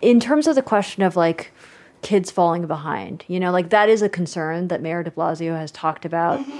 In 0.00 0.20
terms 0.20 0.46
of 0.46 0.54
the 0.54 0.62
question 0.62 1.02
of 1.02 1.16
like 1.16 1.52
kids 2.02 2.30
falling 2.30 2.66
behind, 2.66 3.24
you 3.28 3.40
know, 3.40 3.50
like 3.50 3.70
that 3.70 3.88
is 3.88 4.02
a 4.02 4.08
concern 4.08 4.68
that 4.68 4.80
Mayor 4.80 5.02
de 5.02 5.10
Blasio 5.10 5.56
has 5.56 5.70
talked 5.70 6.04
about. 6.04 6.44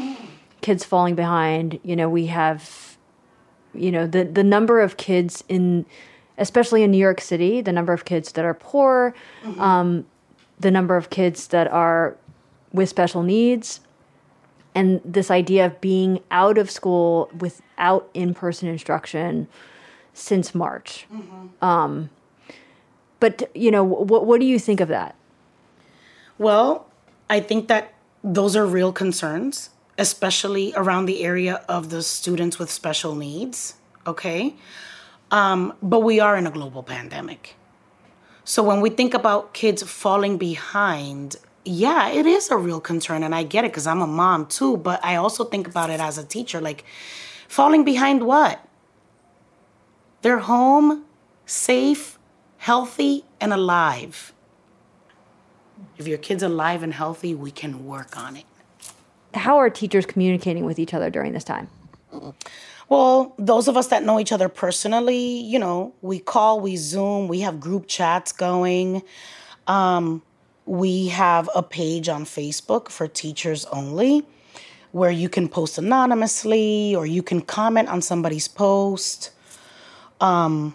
kids 0.66 0.84
falling 0.84 1.14
behind. 1.14 1.78
You 1.84 1.94
know, 1.94 2.08
we 2.08 2.26
have, 2.26 2.98
you 3.72 3.92
know, 3.92 4.06
the 4.06 4.24
the 4.24 4.42
number 4.42 4.80
of 4.80 4.96
kids 4.96 5.44
in, 5.48 5.86
especially 6.38 6.82
in 6.82 6.90
New 6.90 6.98
York 6.98 7.20
City, 7.20 7.60
the 7.60 7.72
number 7.72 7.92
of 7.92 8.04
kids 8.04 8.32
that 8.32 8.44
are 8.44 8.54
poor, 8.54 9.14
um, 9.58 10.06
the 10.58 10.72
number 10.72 10.96
of 10.96 11.08
kids 11.08 11.48
that 11.48 11.68
are 11.68 12.16
with 12.72 12.88
special 12.88 13.22
needs, 13.22 13.80
and 14.74 15.00
this 15.04 15.30
idea 15.30 15.66
of 15.66 15.80
being 15.80 16.20
out 16.32 16.58
of 16.58 16.68
school 16.68 17.30
without 17.38 18.10
in 18.12 18.34
person 18.34 18.68
instruction 18.68 19.46
since 20.14 20.52
March. 20.52 21.06
Um, 21.62 22.10
but 23.20 23.50
you 23.54 23.70
know, 23.70 23.84
what 23.84 24.26
what 24.26 24.40
do 24.40 24.46
you 24.46 24.58
think 24.58 24.80
of 24.80 24.88
that? 24.88 25.14
Well, 26.38 26.86
I 27.28 27.40
think 27.40 27.68
that 27.68 27.94
those 28.22 28.56
are 28.56 28.66
real 28.66 28.92
concerns, 28.92 29.70
especially 29.98 30.72
around 30.76 31.06
the 31.06 31.24
area 31.24 31.64
of 31.68 31.90
the 31.90 32.02
students 32.02 32.58
with 32.58 32.70
special 32.70 33.14
needs. 33.14 33.74
Okay. 34.06 34.54
Um, 35.30 35.74
but 35.82 36.00
we 36.00 36.20
are 36.20 36.36
in 36.36 36.46
a 36.46 36.50
global 36.50 36.82
pandemic. 36.82 37.56
So 38.44 38.62
when 38.62 38.80
we 38.80 38.90
think 38.90 39.14
about 39.14 39.54
kids 39.54 39.82
falling 39.82 40.38
behind, 40.38 41.36
yeah, 41.64 42.08
it 42.10 42.26
is 42.26 42.50
a 42.50 42.56
real 42.56 42.80
concern. 42.80 43.22
And 43.22 43.34
I 43.34 43.42
get 43.42 43.64
it 43.64 43.72
because 43.72 43.86
I'm 43.86 44.02
a 44.02 44.06
mom 44.06 44.46
too. 44.46 44.76
But 44.76 45.04
I 45.04 45.16
also 45.16 45.44
think 45.44 45.66
about 45.66 45.90
it 45.90 46.00
as 46.00 46.18
a 46.18 46.24
teacher 46.24 46.60
like, 46.60 46.84
falling 47.48 47.84
behind 47.84 48.24
what? 48.24 48.60
They're 50.22 50.38
home, 50.38 51.04
safe, 51.44 52.18
healthy, 52.58 53.24
and 53.40 53.52
alive. 53.52 54.32
If 55.98 56.06
your 56.06 56.18
kid's 56.18 56.42
alive 56.42 56.82
and 56.82 56.92
healthy, 56.92 57.34
we 57.34 57.50
can 57.50 57.86
work 57.86 58.16
on 58.16 58.36
it. 58.36 58.44
How 59.34 59.56
are 59.56 59.68
teachers 59.70 60.06
communicating 60.06 60.64
with 60.64 60.78
each 60.78 60.94
other 60.94 61.10
during 61.10 61.32
this 61.32 61.44
time? 61.44 61.68
Well, 62.88 63.34
those 63.38 63.68
of 63.68 63.76
us 63.76 63.88
that 63.88 64.04
know 64.04 64.20
each 64.20 64.32
other 64.32 64.48
personally, 64.48 65.40
you 65.40 65.58
know, 65.58 65.92
we 66.02 66.18
call, 66.18 66.60
we 66.60 66.76
Zoom, 66.76 67.28
we 67.28 67.40
have 67.40 67.58
group 67.58 67.86
chats 67.88 68.32
going. 68.32 69.02
Um, 69.66 70.22
we 70.66 71.08
have 71.08 71.50
a 71.54 71.62
page 71.62 72.08
on 72.08 72.24
Facebook 72.24 72.88
for 72.88 73.06
teachers 73.08 73.64
only 73.66 74.24
where 74.92 75.10
you 75.10 75.28
can 75.28 75.48
post 75.48 75.78
anonymously 75.78 76.94
or 76.94 77.04
you 77.06 77.22
can 77.22 77.40
comment 77.40 77.88
on 77.88 78.00
somebody's 78.00 78.48
post. 78.48 79.30
Um, 80.20 80.74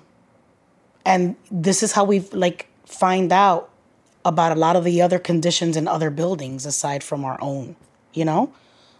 and 1.06 1.36
this 1.50 1.82
is 1.82 1.94
how 1.94 2.04
we 2.04 2.20
like 2.32 2.68
find 2.86 3.32
out 3.32 3.71
about 4.24 4.52
a 4.52 4.60
lot 4.60 4.76
of 4.76 4.84
the 4.84 5.02
other 5.02 5.20
conditions 5.20 5.76
in 5.76 5.88
other 5.88 6.10
buildings 6.10 6.66
aside 6.66 7.04
from 7.04 7.26
our 7.26 7.38
own, 7.42 7.76
you 8.14 8.26
know? 8.26 8.54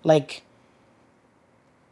Like 0.04 0.42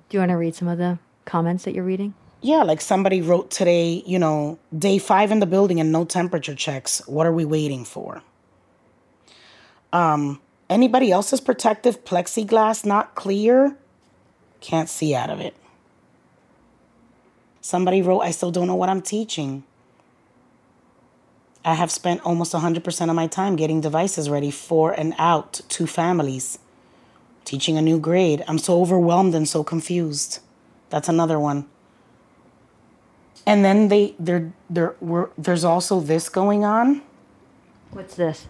Do 0.09 0.17
you 0.17 0.19
want 0.19 0.31
to 0.31 0.35
read 0.37 0.55
some 0.55 0.67
of 0.67 0.77
the 0.77 0.99
comments 1.25 1.63
that 1.65 1.73
you're 1.73 1.83
reading? 1.83 2.13
yeah, 2.41 2.63
like 2.63 2.79
somebody 2.79 3.21
wrote 3.21 3.51
today, 3.51 4.01
you 4.05 4.17
know, 4.17 4.57
day 4.77 4.97
5 4.97 5.31
in 5.31 5.39
the 5.41 5.45
building 5.45 5.81
and 5.81 5.91
no 5.91 6.05
temperature 6.05 6.55
checks. 6.55 7.01
What 7.05 7.27
are 7.27 7.33
we 7.33 7.43
waiting 7.45 7.83
for? 7.85 8.21
Um 9.91 10.41
anybody 10.69 11.11
else's 11.11 11.41
protective 11.41 12.03
plexiglass 12.05 12.85
not 12.85 13.15
clear? 13.15 13.75
Can't 14.61 14.89
see 14.89 15.15
out 15.15 15.29
of 15.29 15.39
it. 15.39 15.55
Somebody 17.61 18.01
wrote, 18.01 18.21
I 18.21 18.31
still 18.31 18.51
don't 18.51 18.67
know 18.67 18.75
what 18.75 18.89
I'm 18.89 19.01
teaching. 19.01 19.63
I 21.65 21.73
have 21.73 21.91
spent 21.91 22.21
almost 22.21 22.53
100% 22.53 23.09
of 23.09 23.15
my 23.15 23.27
time 23.27 23.55
getting 23.55 23.81
devices 23.81 24.29
ready 24.29 24.51
for 24.51 24.91
and 24.91 25.13
out 25.17 25.61
to 25.69 25.85
families. 25.87 26.59
Teaching 27.43 27.77
a 27.77 27.81
new 27.81 27.99
grade. 27.99 28.43
I'm 28.47 28.59
so 28.59 28.79
overwhelmed 28.81 29.35
and 29.35 29.47
so 29.47 29.63
confused. 29.63 30.39
That's 30.89 31.09
another 31.09 31.39
one. 31.39 31.67
And 33.45 33.65
then 33.65 33.87
they 33.87 34.15
there 34.19 34.53
there 34.69 34.95
were 34.99 35.31
there's 35.37 35.63
also 35.63 35.99
this 35.99 36.29
going 36.29 36.63
on. 36.63 37.01
What's 37.91 38.15
this? 38.15 38.45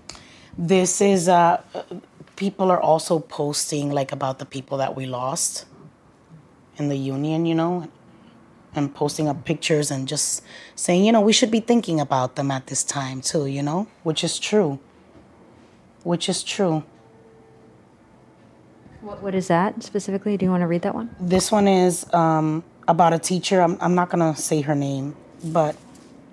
This 0.57 0.99
is 0.99 1.29
uh 1.29 1.61
people 2.35 2.69
are 2.69 2.81
also 2.81 3.19
posting 3.19 3.91
like 3.91 4.11
about 4.11 4.39
the 4.39 4.45
people 4.45 4.77
that 4.77 4.95
we 4.95 5.05
lost 5.05 5.65
in 6.77 6.89
the 6.89 6.97
union, 6.97 7.45
you 7.45 7.55
know, 7.55 7.89
and 8.75 8.93
posting 8.93 9.27
up 9.27 9.45
pictures 9.45 9.91
and 9.91 10.07
just 10.07 10.43
saying, 10.75 11.05
you 11.05 11.11
know, 11.11 11.21
we 11.21 11.33
should 11.33 11.51
be 11.51 11.59
thinking 11.59 11.99
about 11.99 12.35
them 12.35 12.51
at 12.51 12.67
this 12.67 12.83
time 12.83 13.21
too, 13.21 13.45
you 13.45 13.63
know, 13.63 13.87
which 14.03 14.23
is 14.23 14.39
true. 14.39 14.79
Which 16.03 16.29
is 16.29 16.43
true. 16.43 16.83
What, 19.01 19.21
what 19.21 19.35
is 19.35 19.47
that 19.47 19.81
specifically? 19.83 20.37
Do 20.37 20.45
you 20.45 20.51
want 20.51 20.61
to 20.61 20.67
read 20.67 20.81
that 20.83 20.93
one? 20.93 21.15
This 21.19 21.51
one 21.51 21.67
is 21.67 22.11
um, 22.13 22.63
about 22.87 23.13
a 23.13 23.19
teacher. 23.19 23.61
I'm, 23.61 23.77
I'm 23.81 23.95
not 23.95 24.09
going 24.09 24.33
to 24.33 24.39
say 24.39 24.61
her 24.61 24.75
name, 24.75 25.15
but 25.43 25.75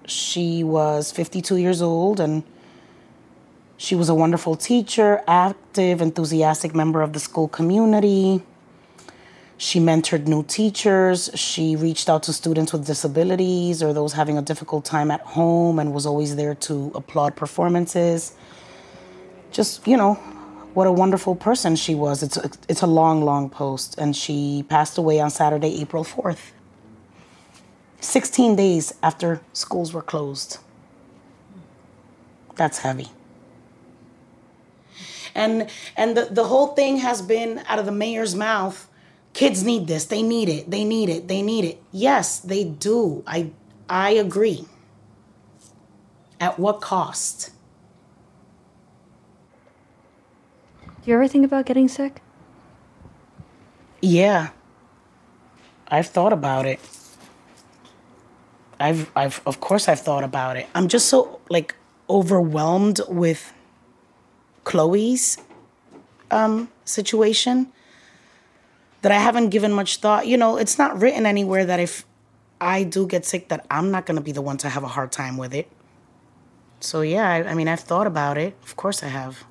she 0.06 0.62
was 0.64 1.10
52 1.12 1.56
years 1.56 1.80
old 1.80 2.20
and 2.20 2.42
she 3.76 3.94
was 3.94 4.08
a 4.08 4.14
wonderful 4.14 4.56
teacher, 4.56 5.22
active, 5.28 6.00
enthusiastic 6.00 6.74
member 6.74 7.02
of 7.02 7.12
the 7.12 7.20
school 7.20 7.48
community. 7.48 8.42
She 9.58 9.80
mentored 9.80 10.26
new 10.26 10.42
teachers. 10.42 11.30
She 11.34 11.76
reached 11.76 12.10
out 12.10 12.22
to 12.24 12.32
students 12.32 12.72
with 12.72 12.86
disabilities 12.86 13.82
or 13.82 13.92
those 13.94 14.12
having 14.12 14.36
a 14.36 14.42
difficult 14.42 14.84
time 14.84 15.10
at 15.10 15.20
home 15.20 15.78
and 15.78 15.94
was 15.94 16.04
always 16.04 16.36
there 16.36 16.54
to 16.54 16.92
applaud 16.94 17.36
performances. 17.36 18.34
Just, 19.50 19.86
you 19.86 19.96
know, 19.96 20.14
what 20.74 20.86
a 20.86 20.92
wonderful 20.92 21.34
person 21.34 21.74
she 21.74 21.94
was. 21.94 22.22
It's 22.22 22.36
a, 22.36 22.50
it's 22.68 22.82
a 22.82 22.86
long, 22.86 23.22
long 23.22 23.48
post. 23.48 23.96
And 23.96 24.14
she 24.14 24.66
passed 24.68 24.98
away 24.98 25.20
on 25.20 25.30
Saturday, 25.30 25.80
April 25.80 26.04
4th, 26.04 26.50
16 28.00 28.56
days 28.56 28.92
after 29.02 29.40
schools 29.54 29.94
were 29.94 30.02
closed. 30.02 30.58
That's 32.56 32.78
heavy. 32.78 33.08
And, 35.34 35.70
and 35.96 36.14
the, 36.14 36.28
the 36.30 36.44
whole 36.44 36.68
thing 36.68 36.98
has 36.98 37.22
been 37.22 37.62
out 37.66 37.78
of 37.78 37.86
the 37.86 37.92
mayor's 37.92 38.34
mouth 38.34 38.86
kids 39.36 39.62
need 39.62 39.86
this. 39.86 40.06
They 40.06 40.22
need 40.22 40.48
it. 40.48 40.70
They 40.70 40.82
need 40.82 41.10
it. 41.10 41.28
They 41.28 41.42
need 41.42 41.64
it. 41.64 41.82
Yes 41.92 42.40
they 42.40 42.64
do. 42.64 43.22
I 43.26 43.50
i 43.88 44.10
agree. 44.10 44.64
At 46.40 46.58
what 46.58 46.80
cost? 46.80 47.50
Do 51.02 51.10
you 51.10 51.14
ever 51.14 51.28
think 51.28 51.44
about 51.44 51.66
getting 51.66 51.88
sick? 51.88 52.22
yeah. 54.02 54.50
I've 55.88 56.08
thought 56.08 56.32
about 56.32 56.66
it. 56.66 56.80
I've 58.80 59.10
i've 59.14 59.40
of 59.46 59.60
course 59.60 59.88
i've 59.88 60.00
thought 60.00 60.24
about 60.24 60.56
it. 60.56 60.66
I'm 60.74 60.88
just 60.88 61.08
so 61.08 61.40
like 61.48 61.74
overwhelmed 62.08 63.00
with 63.08 63.52
chloe's 64.64 65.38
um 66.30 66.68
situation 66.84 67.72
that 69.06 69.12
I 69.12 69.20
haven't 69.20 69.50
given 69.50 69.70
much 69.70 69.98
thought. 69.98 70.26
You 70.26 70.36
know, 70.36 70.56
it's 70.56 70.78
not 70.78 71.00
written 71.00 71.26
anywhere 71.26 71.64
that 71.64 71.78
if 71.78 72.04
I 72.60 72.82
do 72.82 73.06
get 73.06 73.24
sick, 73.24 73.50
that 73.50 73.64
I'm 73.70 73.92
not 73.92 74.04
going 74.04 74.16
to 74.16 74.20
be 74.20 74.32
the 74.32 74.42
one 74.42 74.56
to 74.56 74.68
have 74.68 74.82
a 74.82 74.88
hard 74.88 75.12
time 75.12 75.36
with 75.36 75.54
it. 75.54 75.70
So, 76.80 77.02
yeah, 77.02 77.30
I, 77.30 77.50
I 77.50 77.54
mean, 77.54 77.68
I've 77.68 77.78
thought 77.78 78.08
about 78.08 78.36
it. 78.36 78.56
Of 78.64 78.74
course 78.74 79.04
I 79.04 79.06
have. 79.06 79.44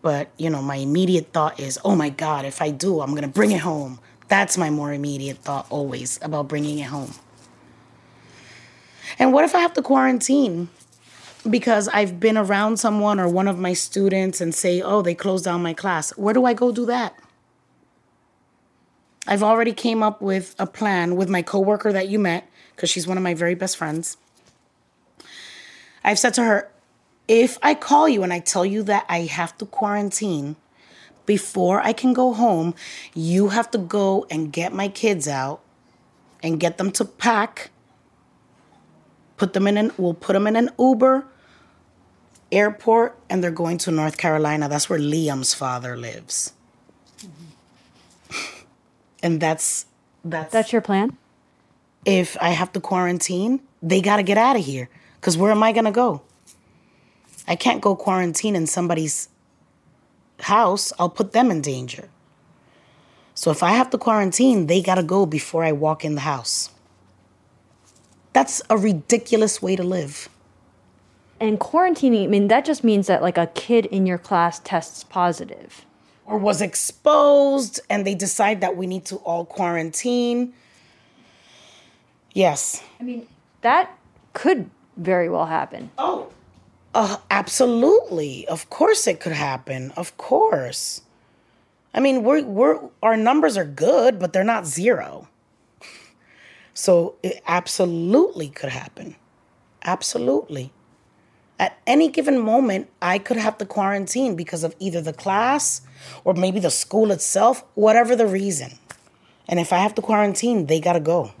But, 0.00 0.30
you 0.36 0.48
know, 0.48 0.62
my 0.62 0.76
immediate 0.76 1.32
thought 1.32 1.58
is, 1.58 1.76
oh 1.84 1.96
my 1.96 2.08
God, 2.08 2.44
if 2.44 2.62
I 2.62 2.70
do, 2.70 3.00
I'm 3.00 3.10
going 3.10 3.22
to 3.22 3.28
bring 3.28 3.50
it 3.50 3.62
home. 3.62 3.98
That's 4.28 4.56
my 4.56 4.70
more 4.70 4.92
immediate 4.92 5.38
thought 5.38 5.66
always 5.70 6.20
about 6.22 6.46
bringing 6.46 6.78
it 6.78 6.84
home. 6.86 7.14
And 9.18 9.32
what 9.32 9.44
if 9.44 9.56
I 9.56 9.58
have 9.58 9.72
to 9.72 9.82
quarantine? 9.82 10.68
Because 11.50 11.88
I've 11.88 12.20
been 12.20 12.38
around 12.38 12.76
someone 12.76 13.18
or 13.18 13.28
one 13.28 13.48
of 13.48 13.58
my 13.58 13.72
students 13.72 14.40
and 14.40 14.54
say, 14.54 14.80
oh, 14.80 15.02
they 15.02 15.16
closed 15.16 15.46
down 15.46 15.64
my 15.64 15.74
class. 15.74 16.10
Where 16.16 16.32
do 16.32 16.44
I 16.44 16.54
go 16.54 16.70
do 16.70 16.86
that? 16.86 17.18
I've 19.26 19.42
already 19.42 19.72
came 19.72 20.02
up 20.02 20.20
with 20.20 20.54
a 20.58 20.66
plan 20.66 21.16
with 21.16 21.28
my 21.30 21.42
coworker 21.42 21.92
that 21.92 22.08
you 22.08 22.18
met 22.18 22.48
because 22.74 22.90
she's 22.90 23.06
one 23.06 23.16
of 23.16 23.22
my 23.22 23.34
very 23.34 23.54
best 23.54 23.76
friends. 23.76 24.16
I've 26.02 26.18
said 26.18 26.34
to 26.34 26.44
her, 26.44 26.70
if 27.26 27.58
I 27.62 27.74
call 27.74 28.08
you 28.08 28.22
and 28.22 28.32
I 28.32 28.40
tell 28.40 28.66
you 28.66 28.82
that 28.82 29.06
I 29.08 29.20
have 29.20 29.56
to 29.58 29.66
quarantine 29.66 30.56
before 31.24 31.80
I 31.80 31.94
can 31.94 32.12
go 32.12 32.34
home, 32.34 32.74
you 33.14 33.48
have 33.48 33.70
to 33.70 33.78
go 33.78 34.26
and 34.30 34.52
get 34.52 34.74
my 34.74 34.88
kids 34.88 35.26
out 35.26 35.60
and 36.42 36.60
get 36.60 36.76
them 36.76 36.90
to 36.92 37.06
pack. 37.06 37.70
Put 39.38 39.54
them 39.54 39.66
in 39.66 39.78
an 39.78 39.92
we'll 39.96 40.14
put 40.14 40.34
them 40.34 40.46
in 40.46 40.54
an 40.54 40.68
Uber 40.78 41.26
airport 42.52 43.18
and 43.30 43.42
they're 43.42 43.50
going 43.50 43.78
to 43.78 43.90
North 43.90 44.18
Carolina. 44.18 44.68
That's 44.68 44.90
where 44.90 44.98
Liam's 44.98 45.54
father 45.54 45.96
lives 45.96 46.53
and 49.24 49.40
that's 49.40 49.86
that's 50.24 50.52
That's 50.52 50.72
your 50.72 50.82
plan? 50.82 51.16
if 52.04 52.36
I 52.40 52.50
have 52.50 52.72
to 52.74 52.80
quarantine, 52.80 53.60
they 53.82 54.00
got 54.00 54.16
to 54.16 54.22
get 54.22 54.36
out 54.36 54.56
of 54.56 54.64
here. 54.64 54.88
Because 55.16 55.36
where 55.38 55.50
am 55.50 55.62
I 55.62 55.72
going 55.72 55.86
to 55.86 55.90
go? 55.90 56.20
I 57.48 57.56
can't 57.56 57.80
go 57.80 57.96
quarantine 57.96 58.54
in 58.54 58.66
somebody's 58.66 59.28
house. 60.40 60.92
I'll 60.98 61.08
put 61.08 61.32
them 61.32 61.50
in 61.50 61.62
danger. 61.62 62.08
So 63.34 63.50
if 63.50 63.62
I 63.62 63.72
have 63.72 63.90
to 63.90 63.98
quarantine, 63.98 64.66
they 64.66 64.82
got 64.82 64.96
to 64.96 65.02
go 65.02 65.26
before 65.26 65.64
I 65.64 65.72
walk 65.72 66.04
in 66.04 66.14
the 66.14 66.20
house. 66.22 66.70
That's 68.32 68.60
a 68.68 68.76
ridiculous 68.76 69.62
way 69.62 69.76
to 69.76 69.82
live. 69.82 70.28
And 71.40 71.58
quarantining, 71.58 72.24
I 72.24 72.26
mean, 72.28 72.48
that 72.48 72.64
just 72.64 72.84
means 72.84 73.06
that 73.06 73.22
like 73.22 73.38
a 73.38 73.46
kid 73.48 73.86
in 73.86 74.06
your 74.06 74.18
class 74.18 74.58
tests 74.60 75.04
positive. 75.04 75.84
Or 76.26 76.38
was 76.38 76.62
exposed 76.62 77.80
and 77.90 78.06
they 78.06 78.14
decide 78.14 78.60
that 78.62 78.76
we 78.76 78.86
need 78.86 79.04
to 79.06 79.16
all 79.16 79.44
quarantine. 79.44 80.54
Yes. 82.32 82.82
I 82.98 83.02
mean, 83.02 83.26
that 83.60 83.96
could 84.32 84.70
very 84.96 85.28
well 85.28 85.46
happen. 85.46 85.90
Oh, 85.98 86.30
uh, 86.94 87.18
absolutely. 87.30 88.46
Of 88.46 88.70
course 88.70 89.06
it 89.06 89.20
could 89.20 89.32
happen. 89.32 89.92
Of 89.96 90.16
course. 90.16 91.02
I 91.92 92.00
mean, 92.00 92.24
we're 92.24 92.42
we're 92.42 92.80
our 93.02 93.16
numbers 93.16 93.56
are 93.56 93.64
good, 93.64 94.18
but 94.18 94.32
they're 94.32 94.44
not 94.44 94.66
zero. 94.66 95.28
So 96.76 97.14
it 97.22 97.40
absolutely 97.46 98.48
could 98.48 98.70
happen. 98.70 99.14
Absolutely. 99.84 100.72
At 101.58 101.78
any 101.86 102.08
given 102.08 102.40
moment, 102.40 102.90
I 103.00 103.18
could 103.18 103.36
have 103.36 103.58
to 103.58 103.66
quarantine 103.66 104.34
because 104.34 104.64
of 104.64 104.74
either 104.80 105.00
the 105.00 105.12
class 105.12 105.82
or 106.24 106.34
maybe 106.34 106.58
the 106.58 106.70
school 106.70 107.12
itself, 107.12 107.64
whatever 107.74 108.16
the 108.16 108.26
reason. 108.26 108.78
And 109.48 109.60
if 109.60 109.72
I 109.72 109.78
have 109.78 109.94
to 109.94 110.02
quarantine, 110.02 110.66
they 110.66 110.80
got 110.80 110.94
to 110.94 111.00
go. 111.00 111.32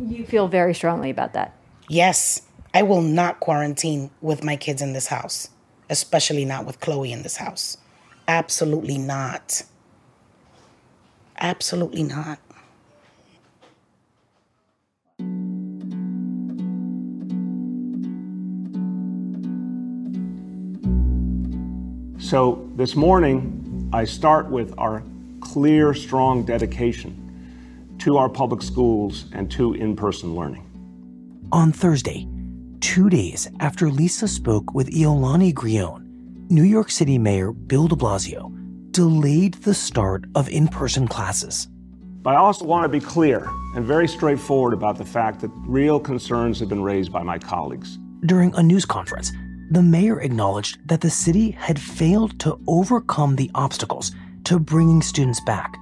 You 0.00 0.24
feel 0.24 0.48
very 0.48 0.74
strongly 0.74 1.10
about 1.10 1.32
that. 1.34 1.54
Yes, 1.88 2.42
I 2.72 2.82
will 2.82 3.02
not 3.02 3.40
quarantine 3.40 4.10
with 4.20 4.42
my 4.42 4.56
kids 4.56 4.82
in 4.82 4.92
this 4.92 5.06
house, 5.08 5.50
especially 5.88 6.44
not 6.44 6.66
with 6.66 6.80
Chloe 6.80 7.12
in 7.12 7.22
this 7.22 7.36
house. 7.36 7.78
Absolutely 8.28 8.98
not. 8.98 9.62
Absolutely 11.38 12.02
not. 12.02 12.38
So 22.26 22.68
this 22.74 22.96
morning, 22.96 23.88
I 23.92 24.04
start 24.04 24.50
with 24.50 24.74
our 24.78 25.04
clear, 25.40 25.94
strong 25.94 26.44
dedication 26.44 27.94
to 28.00 28.16
our 28.16 28.28
public 28.28 28.62
schools 28.62 29.26
and 29.32 29.48
to 29.52 29.74
in 29.74 29.94
person 29.94 30.34
learning. 30.34 30.64
On 31.52 31.70
Thursday, 31.70 32.26
two 32.80 33.08
days 33.08 33.48
after 33.60 33.90
Lisa 33.90 34.26
spoke 34.26 34.74
with 34.74 34.90
Iolani 34.90 35.54
Grullon, 35.54 36.50
New 36.50 36.64
York 36.64 36.90
City 36.90 37.16
Mayor 37.16 37.52
Bill 37.52 37.86
de 37.86 37.94
Blasio 37.94 38.52
delayed 38.90 39.54
the 39.62 39.72
start 39.72 40.24
of 40.34 40.48
in 40.48 40.66
person 40.66 41.06
classes. 41.06 41.68
But 42.22 42.34
I 42.34 42.38
also 42.38 42.64
want 42.64 42.82
to 42.82 42.88
be 42.88 42.98
clear 42.98 43.48
and 43.76 43.84
very 43.84 44.08
straightforward 44.08 44.74
about 44.74 44.98
the 44.98 45.04
fact 45.04 45.42
that 45.42 45.50
real 45.58 46.00
concerns 46.00 46.58
have 46.58 46.68
been 46.68 46.82
raised 46.82 47.12
by 47.12 47.22
my 47.22 47.38
colleagues. 47.38 48.00
During 48.24 48.52
a 48.56 48.64
news 48.64 48.84
conference, 48.84 49.30
the 49.70 49.82
mayor 49.82 50.20
acknowledged 50.20 50.78
that 50.88 51.00
the 51.00 51.10
city 51.10 51.50
had 51.50 51.80
failed 51.80 52.38
to 52.40 52.58
overcome 52.66 53.36
the 53.36 53.50
obstacles 53.54 54.12
to 54.44 54.58
bringing 54.58 55.02
students 55.02 55.40
back 55.40 55.76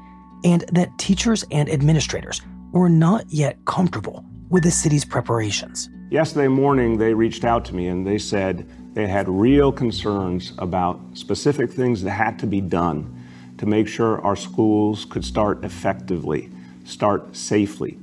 and 0.44 0.62
that 0.72 0.96
teachers 0.98 1.44
and 1.50 1.68
administrators 1.68 2.40
were 2.72 2.88
not 2.88 3.24
yet 3.28 3.62
comfortable 3.64 4.24
with 4.50 4.62
the 4.62 4.70
city's 4.70 5.04
preparations. 5.04 5.88
Yesterday 6.10 6.48
morning, 6.48 6.98
they 6.98 7.14
reached 7.14 7.44
out 7.44 7.64
to 7.66 7.74
me 7.74 7.88
and 7.88 8.06
they 8.06 8.18
said 8.18 8.68
they 8.94 9.06
had 9.06 9.28
real 9.28 9.72
concerns 9.72 10.52
about 10.58 11.00
specific 11.14 11.70
things 11.70 12.02
that 12.02 12.10
had 12.10 12.38
to 12.38 12.46
be 12.46 12.60
done 12.60 13.22
to 13.58 13.66
make 13.66 13.88
sure 13.88 14.20
our 14.22 14.36
schools 14.36 15.04
could 15.04 15.24
start 15.24 15.64
effectively, 15.64 16.50
start 16.84 17.34
safely. 17.34 17.98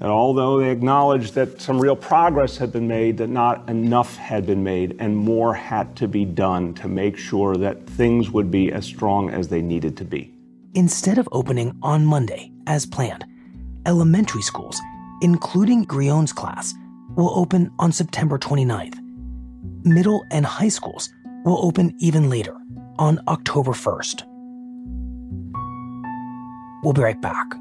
That 0.00 0.08
although 0.08 0.58
they 0.58 0.70
acknowledged 0.70 1.34
that 1.34 1.60
some 1.60 1.78
real 1.78 1.94
progress 1.94 2.56
had 2.56 2.72
been 2.72 2.88
made, 2.88 3.18
that 3.18 3.28
not 3.28 3.68
enough 3.68 4.16
had 4.16 4.46
been 4.46 4.64
made 4.64 4.96
and 4.98 5.14
more 5.14 5.52
had 5.52 5.94
to 5.96 6.08
be 6.08 6.24
done 6.24 6.72
to 6.74 6.88
make 6.88 7.18
sure 7.18 7.54
that 7.56 7.86
things 7.86 8.30
would 8.30 8.50
be 8.50 8.72
as 8.72 8.86
strong 8.86 9.28
as 9.28 9.48
they 9.48 9.60
needed 9.60 9.98
to 9.98 10.04
be. 10.06 10.32
Instead 10.74 11.18
of 11.18 11.28
opening 11.32 11.78
on 11.82 12.06
Monday 12.06 12.50
as 12.66 12.86
planned, 12.86 13.26
elementary 13.84 14.40
schools, 14.40 14.80
including 15.20 15.84
Grullon's 15.84 16.32
class, 16.32 16.72
will 17.14 17.38
open 17.38 17.70
on 17.78 17.92
September 17.92 18.38
29th. 18.38 18.98
Middle 19.84 20.24
and 20.30 20.46
high 20.46 20.68
schools 20.68 21.10
will 21.44 21.62
open 21.62 21.94
even 21.98 22.30
later, 22.30 22.56
on 22.98 23.20
October 23.28 23.72
1st. 23.72 24.22
We'll 26.82 26.94
be 26.94 27.02
right 27.02 27.20
back. 27.20 27.59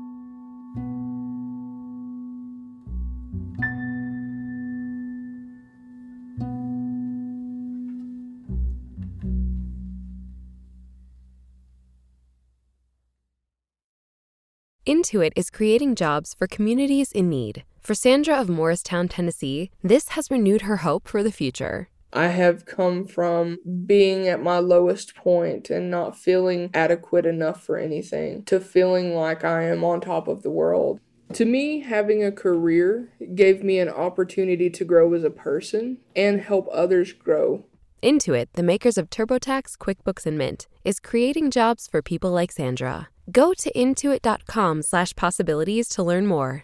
Intuit 14.89 15.33
is 15.35 15.51
creating 15.51 15.93
jobs 15.93 16.33
for 16.33 16.47
communities 16.47 17.11
in 17.11 17.29
need. 17.29 17.63
For 17.79 17.93
Sandra 17.93 18.41
of 18.41 18.49
Morristown, 18.49 19.07
Tennessee, 19.07 19.69
this 19.83 20.09
has 20.09 20.31
renewed 20.31 20.63
her 20.63 20.77
hope 20.77 21.07
for 21.07 21.21
the 21.21 21.31
future. 21.31 21.89
I 22.11 22.29
have 22.29 22.65
come 22.65 23.05
from 23.05 23.59
being 23.85 24.27
at 24.27 24.41
my 24.41 24.57
lowest 24.57 25.13
point 25.13 25.69
and 25.69 25.91
not 25.91 26.17
feeling 26.17 26.71
adequate 26.73 27.27
enough 27.27 27.63
for 27.63 27.77
anything 27.77 28.41
to 28.45 28.59
feeling 28.59 29.13
like 29.13 29.45
I 29.45 29.65
am 29.65 29.83
on 29.83 30.01
top 30.01 30.27
of 30.27 30.41
the 30.41 30.49
world. 30.49 30.99
To 31.33 31.45
me, 31.45 31.81
having 31.81 32.23
a 32.23 32.31
career 32.31 33.13
gave 33.35 33.63
me 33.63 33.77
an 33.77 33.89
opportunity 33.89 34.71
to 34.71 34.83
grow 34.83 35.13
as 35.13 35.23
a 35.23 35.29
person 35.29 35.99
and 36.15 36.41
help 36.41 36.67
others 36.73 37.13
grow. 37.13 37.63
Intuit, 38.01 38.47
the 38.53 38.63
makers 38.63 38.97
of 38.97 39.11
TurboTax, 39.11 39.77
QuickBooks, 39.77 40.25
and 40.25 40.35
Mint, 40.35 40.67
is 40.83 40.99
creating 40.99 41.51
jobs 41.51 41.85
for 41.85 42.01
people 42.01 42.31
like 42.31 42.51
Sandra. 42.51 43.09
Go 43.31 43.53
to 43.53 43.71
intuit.com 43.73 44.81
slash 44.81 45.13
possibilities 45.15 45.87
to 45.89 46.03
learn 46.03 46.25
more. 46.25 46.63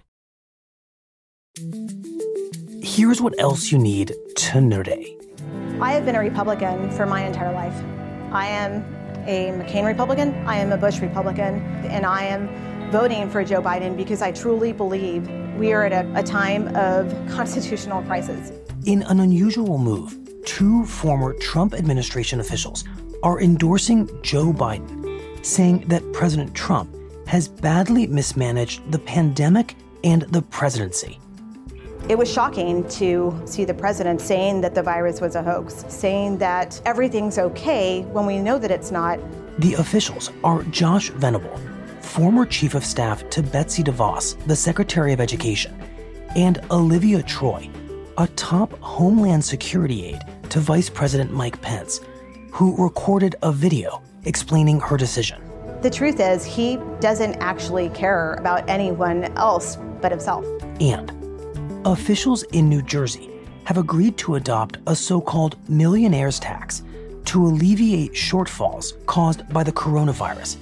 Here's 2.82 3.22
what 3.22 3.38
else 3.40 3.72
you 3.72 3.78
need 3.78 4.14
to 4.38 4.62
know 4.62 4.82
today. 4.82 5.18
I 5.82 5.92
have 5.92 6.06
been 6.06 6.16
a 6.16 6.20
Republican 6.20 6.90
for 6.92 7.06
my 7.06 7.26
entire 7.26 7.54
life. 7.54 7.76
I 8.32 8.48
am 8.48 8.84
a 9.28 9.52
McCain 9.52 9.86
Republican, 9.86 10.34
I 10.48 10.58
am 10.58 10.72
a 10.72 10.78
Bush 10.78 11.00
Republican, 11.00 11.56
and 11.86 12.06
I 12.06 12.24
am 12.24 12.92
voting 12.92 13.30
for 13.30 13.44
Joe 13.44 13.62
Biden 13.62 13.98
because 13.98 14.22
I 14.22 14.32
truly 14.32 14.72
believe 14.72 15.28
we 15.58 15.74
are 15.74 15.84
at 15.84 15.94
a, 15.94 16.20
a 16.20 16.24
time 16.24 16.74
of 16.76 17.12
constitutional 17.30 18.02
crisis. 18.04 18.52
In 18.86 19.04
an 19.04 19.20
unusual 19.20 19.78
move, 19.78 20.18
two 20.46 20.86
former 20.86 21.34
Trump 21.34 21.74
administration 21.74 22.40
officials 22.40 22.86
are 23.24 23.42
endorsing 23.42 24.08
Joe 24.22 24.54
Biden, 24.54 25.05
saying 25.46 25.88
that 25.88 26.04
President 26.12 26.54
Trump 26.56 26.90
has 27.28 27.48
badly 27.48 28.08
mismanaged 28.08 28.92
the 28.92 29.00
pandemic 29.00 29.76
and 30.04 30.24
the 30.24 30.42
presidency. 30.42 31.20
It 32.08 32.18
was 32.18 32.32
shocking 32.32 32.88
to 32.90 33.42
see 33.46 33.66
the 33.66 33.74
president 33.74 34.22
saying 34.22 34.62
that 34.62 34.76
the 34.76 34.84
virus 34.84 35.22
was 35.22 35.36
a 35.36 35.42
hoax, 35.42 35.86
saying 35.88 36.38
that 36.38 36.80
everything's 36.86 37.40
okay 37.40 38.02
when 38.12 38.28
we 38.28 38.38
know 38.38 38.60
that 38.60 38.70
it's 38.70 38.92
not. 38.92 39.20
The 39.60 39.74
officials 39.76 40.32
are 40.44 40.62
Josh 40.64 41.10
Venable, 41.10 41.60
former 42.02 42.46
chief 42.46 42.76
of 42.76 42.86
staff 42.86 43.28
to 43.32 43.42
Betsy 43.42 43.84
DeVos, 43.84 44.38
the 44.46 44.56
Secretary 44.56 45.14
of 45.14 45.20
Education, 45.20 45.76
and 46.36 46.60
Olivia 46.70 47.24
Troye, 47.24 47.72
a 48.18 48.28
top 48.36 48.78
Homeland 48.80 49.44
Security 49.44 50.06
aide 50.06 50.22
to 50.50 50.60
Vice 50.60 50.90
President 50.90 51.32
Mike 51.32 51.60
Pence, 51.62 52.02
who 52.52 52.76
recorded 52.78 53.36
a 53.42 53.52
video 53.52 54.02
explaining 54.26 54.80
her 54.80 54.98
decision. 54.98 55.42
The 55.82 55.90
truth 55.90 56.20
is, 56.20 56.44
he 56.44 56.78
doesn't 57.00 57.36
actually 57.36 57.90
care 57.90 58.34
about 58.34 58.68
anyone 58.70 59.26
else 59.38 59.78
but 60.02 60.12
himself. 60.12 60.46
And 60.80 61.12
officials 61.86 62.44
in 62.54 62.68
New 62.70 62.82
Jersey 62.82 63.30
have 63.66 63.78
agreed 63.78 64.18
to 64.18 64.36
adopt 64.36 64.78
a 64.88 64.96
so 64.96 65.22
called 65.22 65.58
millionaire's 65.70 66.40
tax 66.40 66.84
to 67.26 67.46
alleviate 67.46 68.14
shortfalls 68.14 68.94
caused 69.06 69.48
by 69.50 69.64
the 69.64 69.72
coronavirus 69.72 70.58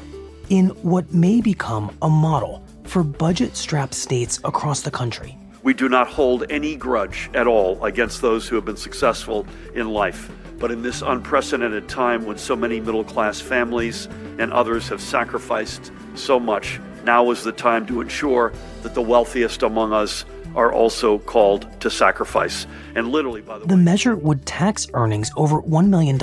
in 0.50 0.70
what 0.84 1.14
may 1.14 1.42
become 1.42 1.96
a 2.02 2.10
model 2.10 2.64
for 2.84 3.04
budget 3.04 3.56
strapped 3.56 3.94
states 3.94 4.40
across 4.44 4.82
the 4.82 4.92
country. 4.92 5.38
We 5.64 5.74
do 5.74 5.88
not 5.88 6.08
hold 6.08 6.46
any 6.50 6.76
grudge 6.76 7.30
at 7.34 7.48
all 7.48 7.84
against 7.86 8.22
those 8.22 8.48
who 8.48 8.56
have 8.56 8.66
been 8.66 8.78
successful 8.78 9.48
in 9.74 9.90
life. 9.90 10.30
But 10.60 10.72
in 10.72 10.82
this 10.82 11.02
unprecedented 11.02 11.90
time 11.90 12.26
when 12.26 12.38
so 12.38 12.56
many 12.56 12.80
middle 12.80 13.04
class 13.04 13.40
families 13.40 14.08
and 14.40 14.52
others 14.54 14.88
have 14.90 15.02
sacrificed 15.02 15.92
so 16.16 16.40
much, 16.40 16.80
now 17.04 17.32
is 17.32 17.44
the 17.44 17.52
time 17.52 17.86
to 17.88 18.02
ensure 18.02 18.54
that 18.82 18.94
the 18.94 19.02
wealthiest 19.02 19.64
among 19.64 19.94
us 19.94 20.26
are 20.56 20.72
also 20.72 21.20
called 21.20 21.68
to 21.82 21.90
sacrifice. 21.90 22.68
And 22.96 23.10
literally, 23.10 23.42
by 23.42 23.60
the, 23.60 23.66
the 23.68 23.78
measure 23.78 24.16
would 24.16 24.46
tax 24.46 24.88
earnings 24.94 25.32
over 25.36 25.62
$1 25.62 25.88
million 25.88 26.16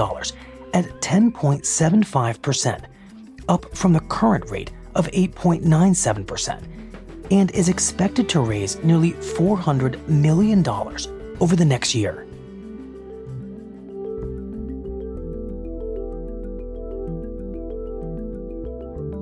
at 0.73 0.85
10.75%, 1.01 2.85
up 3.49 3.77
from 3.77 3.93
the 3.93 4.01
current 4.01 4.49
rate 4.51 4.71
of 4.95 5.07
8.97%, 5.09 6.63
and 7.31 7.51
is 7.53 7.69
expected 7.69 8.29
to 8.31 8.41
raise 8.41 8.83
nearly 8.83 9.13
$400 9.13 10.07
million 10.09 10.67
over 11.41 11.57
the 11.57 11.65
next 11.65 11.95
year. 11.95 12.27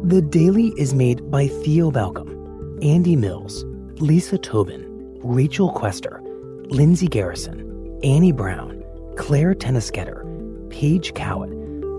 The 0.09 0.23
Daily 0.23 0.73
is 0.79 0.95
made 0.95 1.31
by 1.31 1.49
Theo 1.49 1.91
Balcomb, 1.91 2.83
Andy 2.83 3.15
Mills, 3.15 3.67
Lisa 4.01 4.39
Tobin, 4.39 4.87
Rachel 5.23 5.71
Quester, 5.71 6.23
Lindsay 6.71 7.09
Garrison, 7.09 8.01
Annie 8.03 8.33
Brown, 8.33 8.83
Clare 9.19 9.55
Toeniskoetter, 9.55 10.71
Paige 10.71 11.13
Cowett, 11.13 11.51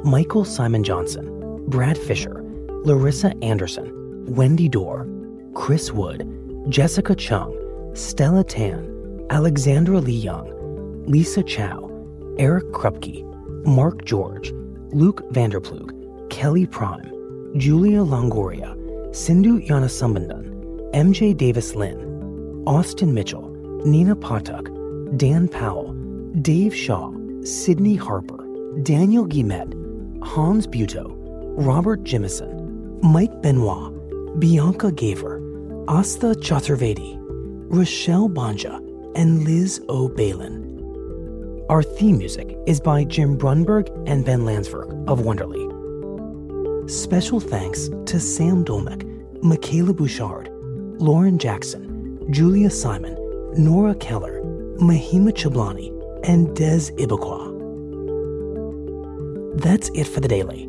Michael 0.03 0.43
Simon 0.43 0.83
Johnson, 0.83 1.63
Brad 1.67 1.99
Fisher, 1.99 2.43
Larissa 2.83 3.31
Anderson, 3.43 4.25
Wendy 4.25 4.67
Dorr, 4.67 5.07
Chris 5.53 5.91
Wood, 5.91 6.27
Jessica 6.67 7.13
Cheung, 7.15 7.55
Stella 7.95 8.43
Tan, 8.43 9.27
Alexandra 9.29 9.99
Leigh 9.99 10.13
Young, 10.13 11.05
Lisa 11.05 11.43
Chow, 11.43 11.91
Eric 12.39 12.71
Krupke, 12.71 13.23
Marc 13.67 14.03
Georges, 14.03 14.51
Luke 14.93 15.21
Vander 15.29 15.61
Ploeg, 15.61 15.91
Kelly 16.31 16.65
Prime, 16.65 17.18
Julia 17.57 17.99
Longoria, 17.99 18.75
Sindhu 19.15 19.59
Gnanasambandan, 19.59 20.93
MJ 20.93 21.35
Davis 21.35 21.73
Lin, 21.73 22.63
Austin 22.67 23.11
Mitchell, 23.11 23.49
Neena 23.83 24.15
Pathak, 24.15 24.67
Dan 25.17 25.47
Powell, 25.47 25.93
Dave 26.41 26.75
Shaw, 26.75 27.11
Sydney 27.43 27.95
Harper, 27.95 28.45
Daniel 28.83 29.25
Guillemette, 29.25 29.73
Hans 30.23 30.67
Buetow, 30.67 31.11
Robert 31.57 32.03
Jimison, 32.03 33.01
Mike 33.01 33.41
Benoit, 33.41 33.93
Bianca 34.39 34.91
Giaever, 34.91 35.39
Asthaa 35.85 36.35
Chaturvedi, 36.35 37.17
Rachelle 37.69 38.31
Bonja, 38.31 38.77
and 39.15 39.43
Liz 39.43 39.81
O. 39.89 40.07
Baylen. 40.07 40.67
Our 41.67 41.81
theme 41.81 42.19
music 42.19 42.55
is 42.67 42.79
by 42.79 43.05
Jim 43.05 43.37
Brunberg 43.37 43.89
and 44.07 44.23
Ben 44.23 44.41
Landsverk 44.41 45.07
of 45.09 45.21
Wonderly. 45.21 45.78
Special 46.89 47.39
thanks 47.39 47.87
to 48.07 48.19
Sam 48.19 48.65
Dolnick, 48.65 49.03
Mikayla 49.43 49.95
Bouchard, 49.95 50.49
Lauren 50.99 51.37
Jackson, 51.37 52.17
Julia 52.31 52.71
Simon, 52.71 53.15
Nora 53.55 53.93
Keller, 53.93 54.41
Mahima 54.79 55.31
Chablani, 55.31 55.91
and 56.27 56.55
Des 56.55 56.89
Ibekwe. 56.97 57.59
That's 59.61 59.89
it 59.89 60.05
for 60.05 60.19
the 60.19 60.27
daily. 60.27 60.63